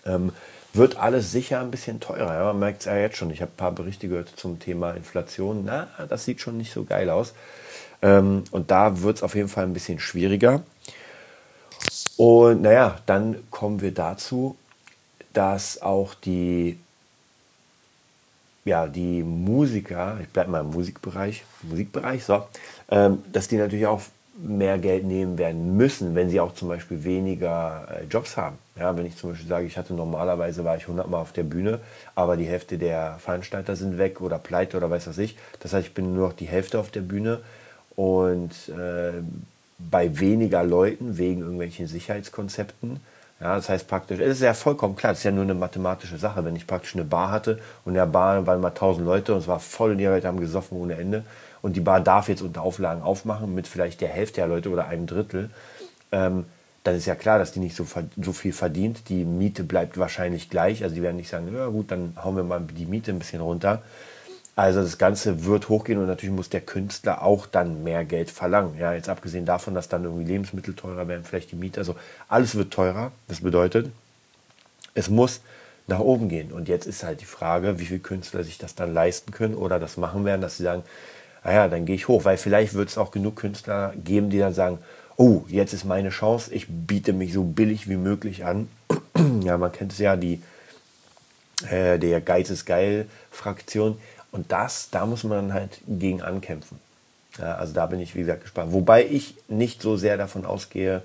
ähm, 0.04 0.32
wird 0.74 0.96
alles 0.96 1.30
sicher 1.30 1.60
ein 1.60 1.70
bisschen 1.70 2.00
teurer. 2.00 2.34
Ja, 2.34 2.44
man 2.44 2.58
merkt 2.58 2.80
es 2.80 2.86
ja 2.86 2.96
jetzt 2.96 3.16
schon. 3.16 3.30
Ich 3.30 3.40
habe 3.40 3.52
ein 3.52 3.56
paar 3.56 3.72
Berichte 3.72 4.08
gehört 4.08 4.32
zum 4.36 4.58
Thema 4.58 4.92
Inflation. 4.92 5.64
Na, 5.64 5.88
das 6.08 6.24
sieht 6.24 6.40
schon 6.40 6.56
nicht 6.56 6.72
so 6.72 6.84
geil 6.84 7.08
aus. 7.10 7.32
Ähm, 8.02 8.44
und 8.50 8.70
da 8.70 9.00
wird 9.00 9.18
es 9.18 9.22
auf 9.22 9.34
jeden 9.34 9.48
Fall 9.48 9.64
ein 9.64 9.72
bisschen 9.72 10.00
schwieriger. 10.00 10.62
Und 12.16 12.62
naja, 12.62 12.98
dann 13.06 13.48
kommen 13.50 13.80
wir 13.80 13.92
dazu, 13.92 14.56
dass 15.32 15.80
auch 15.80 16.14
die, 16.14 16.78
ja, 18.64 18.86
die 18.86 19.22
Musiker, 19.22 20.18
ich 20.20 20.28
bleibe 20.28 20.50
mal 20.50 20.60
im 20.60 20.70
Musikbereich, 20.70 21.44
Musikbereich, 21.62 22.24
so, 22.24 22.46
ähm, 22.90 23.22
dass 23.32 23.48
die 23.48 23.56
natürlich 23.56 23.86
auch 23.86 24.00
mehr 24.36 24.78
Geld 24.78 25.04
nehmen 25.04 25.38
werden 25.38 25.76
müssen, 25.76 26.14
wenn 26.14 26.28
sie 26.28 26.40
auch 26.40 26.54
zum 26.54 26.68
Beispiel 26.68 27.04
weniger 27.04 27.86
äh, 27.90 28.04
Jobs 28.04 28.36
haben. 28.36 28.58
Ja, 28.76 28.96
wenn 28.96 29.06
ich 29.06 29.16
zum 29.16 29.30
Beispiel 29.30 29.48
sage, 29.48 29.66
ich 29.66 29.78
hatte 29.78 29.94
normalerweise 29.94 30.64
war 30.64 30.76
ich 30.76 30.82
100 30.82 31.08
Mal 31.08 31.18
auf 31.18 31.32
der 31.32 31.44
Bühne, 31.44 31.78
aber 32.16 32.36
die 32.36 32.46
Hälfte 32.46 32.76
der 32.76 33.18
Veranstalter 33.20 33.76
sind 33.76 33.98
weg 33.98 34.20
oder 34.20 34.38
pleite 34.38 34.76
oder 34.76 34.90
weiß 34.90 35.06
was 35.06 35.18
ich. 35.18 35.36
Das 35.60 35.72
heißt, 35.72 35.86
ich 35.88 35.94
bin 35.94 36.14
nur 36.14 36.28
noch 36.28 36.34
die 36.34 36.46
Hälfte 36.46 36.80
auf 36.80 36.90
der 36.90 37.02
Bühne 37.02 37.40
und 37.94 38.50
äh, 38.70 39.12
bei 39.78 40.18
weniger 40.18 40.64
Leuten 40.64 41.16
wegen 41.16 41.42
irgendwelchen 41.42 41.86
Sicherheitskonzepten. 41.86 43.00
Ja, 43.40 43.56
das 43.56 43.68
heißt 43.68 43.86
praktisch, 43.86 44.20
es 44.20 44.36
ist 44.36 44.42
ja 44.42 44.54
vollkommen 44.54 44.96
klar, 44.96 45.12
es 45.12 45.18
ist 45.18 45.24
ja 45.24 45.30
nur 45.30 45.44
eine 45.44 45.54
mathematische 45.54 46.16
Sache. 46.16 46.44
Wenn 46.44 46.56
ich 46.56 46.66
praktisch 46.66 46.94
eine 46.94 47.04
Bar 47.04 47.30
hatte 47.30 47.58
und 47.84 47.92
in 47.92 47.96
der 47.96 48.06
Bar 48.06 48.46
waren 48.46 48.60
mal 48.60 48.68
1000 48.68 49.04
Leute 49.06 49.34
und 49.34 49.40
es 49.40 49.48
war 49.48 49.60
voll 49.60 49.92
und 49.92 49.98
die 49.98 50.06
Leute 50.06 50.26
haben 50.26 50.40
gesoffen 50.40 50.78
ohne 50.78 50.94
Ende 50.94 51.24
und 51.64 51.76
die 51.76 51.80
Bar 51.80 52.02
darf 52.02 52.28
jetzt 52.28 52.42
unter 52.42 52.60
Auflagen 52.60 53.00
aufmachen 53.00 53.54
mit 53.54 53.66
vielleicht 53.66 54.02
der 54.02 54.10
Hälfte 54.10 54.42
der 54.42 54.48
Leute 54.48 54.68
oder 54.68 54.86
einem 54.86 55.06
Drittel, 55.06 55.48
ähm, 56.12 56.44
dann 56.82 56.94
ist 56.94 57.06
ja 57.06 57.14
klar, 57.14 57.38
dass 57.38 57.52
die 57.52 57.60
nicht 57.60 57.74
so, 57.74 57.86
so 58.20 58.32
viel 58.34 58.52
verdient. 58.52 59.08
Die 59.08 59.24
Miete 59.24 59.64
bleibt 59.64 59.96
wahrscheinlich 59.96 60.50
gleich. 60.50 60.82
Also 60.82 60.94
die 60.94 61.00
werden 61.00 61.16
nicht 61.16 61.30
sagen, 61.30 61.48
ja 61.56 61.66
gut, 61.68 61.90
dann 61.90 62.18
hauen 62.22 62.36
wir 62.36 62.44
mal 62.44 62.60
die 62.60 62.84
Miete 62.84 63.12
ein 63.12 63.18
bisschen 63.18 63.40
runter. 63.40 63.80
Also 64.54 64.82
das 64.82 64.98
Ganze 64.98 65.46
wird 65.46 65.70
hochgehen 65.70 65.98
und 65.98 66.06
natürlich 66.06 66.36
muss 66.36 66.50
der 66.50 66.60
Künstler 66.60 67.22
auch 67.22 67.46
dann 67.46 67.82
mehr 67.82 68.04
Geld 68.04 68.30
verlangen. 68.30 68.76
Ja, 68.78 68.92
jetzt 68.92 69.08
abgesehen 69.08 69.46
davon, 69.46 69.74
dass 69.74 69.88
dann 69.88 70.04
irgendwie 70.04 70.24
Lebensmittel 70.24 70.74
teurer 70.74 71.08
werden, 71.08 71.24
vielleicht 71.24 71.50
die 71.50 71.56
Miete, 71.56 71.80
also 71.80 71.96
alles 72.28 72.56
wird 72.56 72.74
teurer. 72.74 73.10
Das 73.26 73.40
bedeutet, 73.40 73.90
es 74.92 75.08
muss 75.08 75.40
nach 75.86 76.00
oben 76.00 76.28
gehen. 76.28 76.52
Und 76.52 76.68
jetzt 76.68 76.86
ist 76.86 77.04
halt 77.04 77.22
die 77.22 77.26
Frage, 77.26 77.78
wie 77.78 77.86
viele 77.86 78.00
Künstler 78.00 78.44
sich 78.44 78.58
das 78.58 78.74
dann 78.74 78.92
leisten 78.92 79.32
können 79.32 79.54
oder 79.54 79.80
das 79.80 79.96
machen 79.96 80.26
werden, 80.26 80.42
dass 80.42 80.58
sie 80.58 80.64
sagen, 80.64 80.82
naja, 81.44 81.68
dann 81.68 81.86
gehe 81.86 81.94
ich 81.94 82.08
hoch. 82.08 82.24
Weil 82.24 82.36
vielleicht 82.36 82.74
wird 82.74 82.88
es 82.88 82.98
auch 82.98 83.10
genug 83.10 83.36
Künstler 83.36 83.92
geben, 84.02 84.30
die 84.30 84.38
dann 84.38 84.54
sagen, 84.54 84.78
oh, 85.16 85.42
jetzt 85.48 85.72
ist 85.72 85.84
meine 85.84 86.08
Chance, 86.08 86.52
ich 86.52 86.66
biete 86.68 87.12
mich 87.12 87.32
so 87.32 87.44
billig 87.44 87.88
wie 87.88 87.96
möglich 87.96 88.44
an. 88.44 88.68
ja, 89.42 89.56
man 89.58 89.70
kennt 89.70 89.92
es 89.92 89.98
ja, 89.98 90.16
die 90.16 90.42
äh, 91.70 91.98
der 91.98 92.20
Geiz 92.20 92.50
ist 92.50 92.64
geil 92.64 93.06
Fraktion. 93.30 93.98
Und 94.32 94.50
das, 94.50 94.90
da 94.90 95.06
muss 95.06 95.22
man 95.22 95.52
halt 95.52 95.80
gegen 95.86 96.20
ankämpfen. 96.20 96.80
Ja, 97.38 97.54
also 97.56 97.72
da 97.72 97.86
bin 97.86 98.00
ich, 98.00 98.14
wie 98.14 98.20
gesagt, 98.20 98.42
gespannt. 98.42 98.72
Wobei 98.72 99.06
ich 99.06 99.36
nicht 99.48 99.82
so 99.82 99.96
sehr 99.96 100.16
davon 100.16 100.44
ausgehe, 100.44 101.02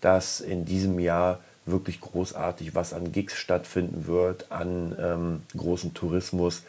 dass 0.00 0.40
in 0.40 0.64
diesem 0.64 0.98
Jahr 0.98 1.40
wirklich 1.66 2.00
großartig 2.00 2.74
was 2.74 2.92
an 2.92 3.12
Gigs 3.12 3.36
stattfinden 3.36 4.06
wird, 4.06 4.50
an 4.50 4.96
ähm, 4.98 5.42
großen 5.56 5.94
Tourismus. 5.94 6.62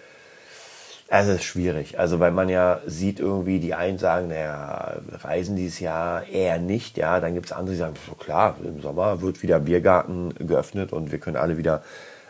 Es 1.14 1.28
ist 1.28 1.44
schwierig. 1.44 2.00
Also 2.00 2.22
weil 2.22 2.32
man 2.32 2.48
ja 2.48 2.80
sieht 2.86 3.20
irgendwie, 3.20 3.60
die 3.60 3.74
einen 3.74 3.98
sagen, 3.98 4.30
naja, 4.30 4.94
reisen 5.24 5.58
dieses 5.58 5.82
Jahr 5.82 6.26
eher 6.26 6.58
nicht. 6.58 6.96
Ja, 6.96 7.20
dann 7.20 7.34
gibt 7.34 7.48
es 7.48 7.52
andere, 7.52 7.74
die 7.74 7.80
sagen, 7.80 7.96
so 8.08 8.16
klar, 8.16 8.56
im 8.64 8.82
Sommer 8.82 9.22
wird 9.22 9.44
wieder 9.44 9.60
Biergarten 9.60 10.34
geöffnet 10.40 10.94
und 10.94 11.12
wir 11.12 11.20
können 11.20 11.36
alle 11.36 11.58
wieder 11.58 11.84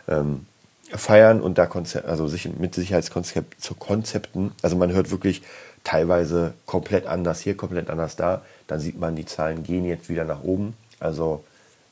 ähm, 0.08 0.46
feiern 0.90 1.40
und 1.40 1.58
da 1.58 1.66
Konzept, 1.66 2.06
also 2.08 2.26
sich 2.26 2.52
mit 2.58 2.74
Sicherheitskonzept 2.74 3.62
zu 3.62 3.76
Konzepten. 3.76 4.50
Also 4.62 4.74
man 4.74 4.90
hört 4.90 5.12
wirklich 5.12 5.42
teilweise 5.84 6.52
komplett 6.66 7.06
anders 7.06 7.38
hier, 7.38 7.56
komplett 7.56 7.88
anders 7.88 8.16
da. 8.16 8.42
Dann 8.66 8.80
sieht 8.80 8.98
man, 8.98 9.14
die 9.14 9.26
Zahlen 9.26 9.62
gehen 9.62 9.84
jetzt 9.84 10.08
wieder 10.08 10.24
nach 10.24 10.42
oben. 10.42 10.74
Also 10.98 11.44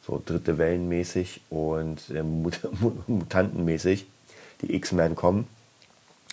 so 0.04 0.20
dritte 0.26 0.59
Wellenmäßig 0.59 1.42
und 1.50 2.11
äh, 2.12 2.25
Mut 2.25 2.59
Mutantenmäßig. 3.06 4.09
Die 4.62 4.75
X-Men 4.75 5.14
kommen. 5.14 5.47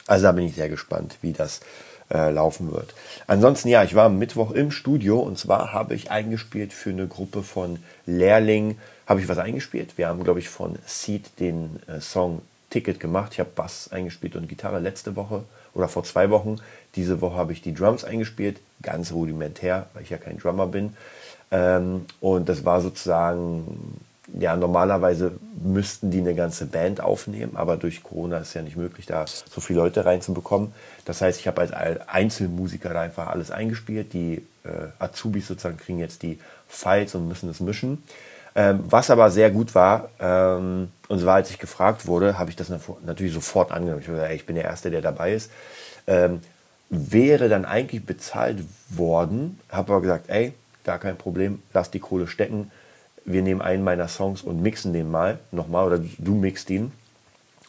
Also 0.08 0.24
da 0.24 0.32
bin 0.32 0.46
ich 0.46 0.56
sehr 0.56 0.70
gespannt, 0.70 1.18
wie 1.22 1.34
das 1.34 1.60
äh, 2.12 2.32
laufen 2.32 2.72
wird. 2.72 2.94
Ansonsten, 3.28 3.68
ja, 3.68 3.84
ich 3.84 3.96
war 3.96 4.06
am 4.06 4.18
Mittwoch 4.18 4.52
im 4.52 4.72
Studio 4.72 5.20
und 5.20 5.38
zwar 5.38 5.74
habe 5.74 5.94
ich 5.94 6.10
eingespielt 6.10 6.74
für 6.74 6.90
eine 6.90 7.08
Gruppe 7.08 7.44
von 7.44 7.80
Lehrlingen, 8.06 8.78
habe 9.06 9.20
ich 9.20 9.30
was 9.30 9.38
eingespielt. 9.38 9.98
Wir 9.98 10.08
haben, 10.08 10.24
glaube 10.24 10.40
ich, 10.40 10.50
von 10.50 10.78
Seed 10.86 11.40
den 11.40 11.80
äh, 11.88 12.02
Song 12.02 12.42
Ticket 12.70 13.00
gemacht. 13.00 13.34
Ich 13.34 13.40
habe 13.40 13.50
Bass 13.54 13.90
eingespielt 13.92 14.36
und 14.36 14.50
Gitarre 14.50 14.80
letzte 14.80 15.16
Woche 15.16 15.44
oder 15.74 15.88
vor 15.88 16.04
zwei 16.04 16.30
Wochen. 16.30 16.58
Diese 16.96 17.22
Woche 17.22 17.38
habe 17.38 17.54
ich 17.54 17.62
die 17.62 17.74
Drums 17.74 18.04
eingespielt, 18.04 18.60
ganz 18.82 19.12
rudimentär, 19.12 19.88
weil 19.94 20.04
ich 20.04 20.10
ja 20.10 20.18
kein 20.18 20.38
Drummer 20.38 20.68
bin. 20.68 20.96
Ähm, 21.52 22.06
und 22.20 22.50
das 22.50 22.66
war 22.66 22.82
sozusagen, 22.82 24.02
ja, 24.40 24.56
normalerweise 24.56 25.32
müssten 25.64 26.12
die 26.12 26.20
eine 26.20 26.36
ganze 26.36 26.66
Band 26.66 27.02
aufnehmen, 27.02 27.56
aber 27.56 27.78
durch 27.78 28.04
Corona 28.04 28.40
ist 28.40 28.54
ja 28.54 28.62
nicht 28.62 28.76
möglich, 28.76 29.06
da 29.06 29.26
so 29.26 29.62
viele 29.62 29.80
Leute 29.80 30.06
reinzubekommen. 30.06 30.74
Das 31.06 31.22
heißt, 31.22 31.40
ich 31.40 31.48
habe 31.48 31.62
als 31.62 31.72
Einzelmusiker 31.72 32.94
da 32.94 33.02
einfach 33.02 33.28
alles 33.28 33.52
eingespielt. 33.52 34.14
Die 34.14 34.46
äh, 34.64 34.70
Azubis 35.00 35.48
sozusagen 35.48 35.78
kriegen 35.78 36.00
jetzt 36.00 36.24
die 36.24 36.40
Files 36.68 37.16
und 37.16 37.28
müssen 37.28 37.50
es 37.50 37.60
mischen. 37.60 38.04
Ähm, 38.56 38.84
was 38.90 39.10
aber 39.10 39.30
sehr 39.32 39.52
gut 39.52 39.76
war, 39.76 40.10
ähm, 40.20 40.90
und 41.08 41.20
zwar 41.22 41.36
als 41.36 41.52
ich 41.52 41.60
gefragt 41.60 42.08
wurde, 42.08 42.38
habe 42.38 42.50
ich 42.50 42.56
das 42.56 42.72
natürlich 43.06 43.34
sofort 43.34 43.72
angenommen. 43.72 44.02
Ich, 44.02 44.08
gesagt, 44.08 44.30
ey, 44.30 44.36
ich 44.36 44.46
bin 44.46 44.56
der 44.56 44.66
Erste, 44.66 44.90
der 44.92 45.02
dabei 45.02 45.34
ist. 45.34 45.52
Ähm, 46.08 46.42
wäre 46.90 47.50
dann 47.50 47.66
eigentlich 47.66 48.06
bezahlt 48.06 48.64
worden, 48.90 49.60
habe 49.70 49.94
aber 49.94 50.02
gesagt, 50.02 50.30
ey, 50.30 50.54
gar 50.84 51.00
kein 51.00 51.18
Problem, 51.18 51.62
lass 51.74 51.92
die 51.92 52.00
Kohle 52.00 52.28
stecken. 52.28 52.72
Wir 53.28 53.42
nehmen 53.42 53.62
einen 53.62 53.84
meiner 53.84 54.08
Songs 54.08 54.42
und 54.42 54.62
mixen 54.62 54.94
den 54.94 55.12
mal 55.12 55.38
nochmal 55.52 55.86
oder 55.86 56.00
du 56.18 56.34
mixt 56.34 56.70
ihn 56.70 56.94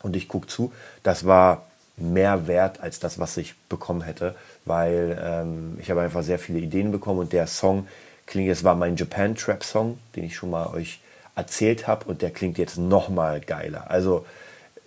und 0.02 0.14
ich 0.14 0.28
gucke 0.28 0.46
zu. 0.46 0.72
Das 1.02 1.26
war 1.26 1.66
mehr 1.96 2.46
wert 2.46 2.80
als 2.80 3.00
das, 3.00 3.18
was 3.18 3.36
ich 3.36 3.56
bekommen 3.68 4.02
hätte, 4.02 4.36
weil 4.64 5.20
ähm, 5.20 5.76
ich 5.80 5.90
habe 5.90 6.00
einfach 6.00 6.22
sehr 6.22 6.38
viele 6.38 6.60
Ideen 6.60 6.92
bekommen 6.92 7.18
und 7.18 7.32
der 7.32 7.48
Song 7.48 7.88
klingt, 8.26 8.50
es 8.50 8.62
war 8.62 8.76
mein 8.76 8.94
Japan 8.94 9.34
Trap 9.34 9.64
Song, 9.64 9.98
den 10.14 10.24
ich 10.24 10.36
schon 10.36 10.50
mal 10.50 10.68
euch 10.68 11.00
erzählt 11.34 11.88
habe 11.88 12.04
und 12.06 12.22
der 12.22 12.30
klingt 12.30 12.56
jetzt 12.56 12.78
noch 12.78 13.08
mal 13.08 13.40
geiler. 13.40 13.90
Also 13.90 14.26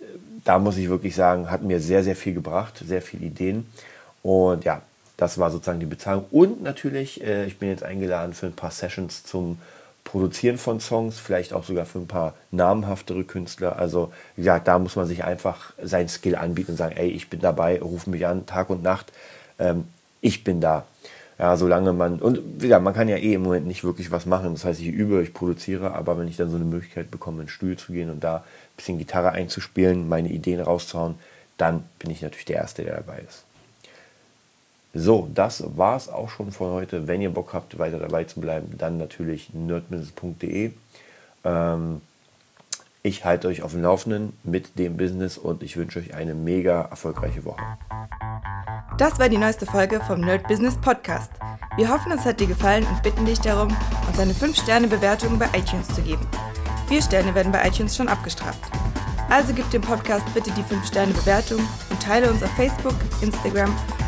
äh, 0.00 0.04
da 0.44 0.58
muss 0.58 0.78
ich 0.78 0.88
wirklich 0.88 1.14
sagen, 1.14 1.50
hat 1.50 1.62
mir 1.62 1.80
sehr, 1.80 2.02
sehr 2.02 2.16
viel 2.16 2.32
gebracht, 2.32 2.82
sehr 2.86 3.02
viele 3.02 3.26
Ideen 3.26 3.66
und 4.22 4.64
ja, 4.64 4.80
das 5.18 5.38
war 5.38 5.50
sozusagen 5.50 5.80
die 5.80 5.86
Bezahlung 5.86 6.24
und 6.30 6.62
natürlich, 6.62 7.22
äh, 7.22 7.44
ich 7.44 7.58
bin 7.58 7.68
jetzt 7.68 7.82
eingeladen 7.82 8.32
für 8.32 8.46
ein 8.46 8.54
paar 8.54 8.70
Sessions 8.70 9.22
zum 9.24 9.58
Produzieren 10.04 10.58
von 10.58 10.80
Songs, 10.80 11.18
vielleicht 11.18 11.52
auch 11.52 11.64
sogar 11.64 11.86
für 11.86 11.98
ein 11.98 12.08
paar 12.08 12.34
namhaftere 12.50 13.24
Künstler. 13.24 13.78
Also 13.78 14.12
gesagt, 14.36 14.68
da 14.68 14.78
muss 14.78 14.96
man 14.96 15.06
sich 15.06 15.24
einfach 15.24 15.72
sein 15.82 16.08
Skill 16.08 16.36
anbieten 16.36 16.72
und 16.72 16.76
sagen, 16.76 16.96
ey, 16.96 17.08
ich 17.08 17.30
bin 17.30 17.40
dabei, 17.40 17.80
ruf 17.80 18.06
mich 18.06 18.26
an, 18.26 18.46
Tag 18.46 18.70
und 18.70 18.82
Nacht, 18.82 19.12
ähm, 19.58 19.84
ich 20.20 20.44
bin 20.44 20.60
da. 20.60 20.84
Ja, 21.38 21.56
solange 21.56 21.92
man, 21.92 22.20
und 22.20 22.62
ja, 22.62 22.78
man 22.78 22.94
kann 22.94 23.08
ja 23.08 23.16
eh 23.16 23.34
im 23.34 23.42
Moment 23.42 23.66
nicht 23.66 23.84
wirklich 23.84 24.10
was 24.10 24.26
machen. 24.26 24.52
Das 24.52 24.64
heißt, 24.64 24.80
ich 24.80 24.88
übe, 24.88 25.22
ich 25.22 25.34
produziere, 25.34 25.92
aber 25.94 26.18
wenn 26.18 26.28
ich 26.28 26.36
dann 26.36 26.50
so 26.50 26.56
eine 26.56 26.64
Möglichkeit 26.64 27.10
bekomme, 27.10 27.40
in 27.40 27.46
den 27.46 27.50
Studio 27.50 27.76
zu 27.76 27.92
gehen 27.92 28.10
und 28.10 28.22
da 28.22 28.36
ein 28.36 28.76
bisschen 28.76 28.98
Gitarre 28.98 29.30
einzuspielen, 29.30 30.08
meine 30.08 30.28
Ideen 30.28 30.60
rauszuhauen, 30.60 31.16
dann 31.56 31.84
bin 31.98 32.10
ich 32.10 32.22
natürlich 32.22 32.44
der 32.44 32.56
Erste, 32.56 32.84
der 32.84 32.96
dabei 32.96 33.22
ist. 33.26 33.44
So, 34.94 35.28
das 35.32 35.64
war 35.76 35.96
es 35.96 36.08
auch 36.08 36.28
schon 36.28 36.52
von 36.52 36.70
heute. 36.72 37.08
Wenn 37.08 37.22
ihr 37.22 37.30
Bock 37.30 37.54
habt, 37.54 37.78
weiter 37.78 37.98
dabei 37.98 38.24
zu 38.24 38.40
bleiben, 38.40 38.74
dann 38.76 38.98
natürlich 38.98 39.54
nerdbusiness.de. 39.54 40.72
Ähm, 41.44 42.00
ich 43.02 43.24
halte 43.24 43.48
euch 43.48 43.62
auf 43.62 43.72
dem 43.72 43.82
Laufenden 43.82 44.34
mit 44.44 44.78
dem 44.78 44.96
Business 44.96 45.38
und 45.38 45.62
ich 45.62 45.76
wünsche 45.76 45.98
euch 45.98 46.14
eine 46.14 46.34
mega 46.34 46.82
erfolgreiche 46.82 47.44
Woche. 47.44 47.62
Das 48.98 49.18
war 49.18 49.28
die 49.30 49.38
neueste 49.38 49.64
Folge 49.64 50.00
vom 50.06 50.20
Nerd 50.20 50.46
Business 50.46 50.76
Podcast. 50.76 51.32
Wir 51.76 51.88
hoffen, 51.88 52.12
es 52.12 52.26
hat 52.26 52.38
dir 52.38 52.46
gefallen 52.46 52.86
und 52.86 53.02
bitten 53.02 53.24
dich 53.24 53.40
darum, 53.40 53.74
uns 54.06 54.18
eine 54.18 54.34
5-Sterne-Bewertung 54.34 55.38
bei 55.38 55.46
iTunes 55.56 55.88
zu 55.88 56.02
geben. 56.02 56.26
Vier 56.86 57.00
Sterne 57.00 57.34
werden 57.34 57.50
bei 57.50 57.66
iTunes 57.66 57.96
schon 57.96 58.08
abgestraft. 58.08 58.60
Also 59.30 59.54
gib 59.54 59.68
dem 59.70 59.80
Podcast 59.80 60.26
bitte 60.34 60.50
die 60.50 60.62
5-Sterne-Bewertung 60.62 61.60
und 61.90 62.02
teile 62.02 62.30
uns 62.30 62.42
auf 62.42 62.50
Facebook, 62.50 62.94
Instagram 63.22 63.74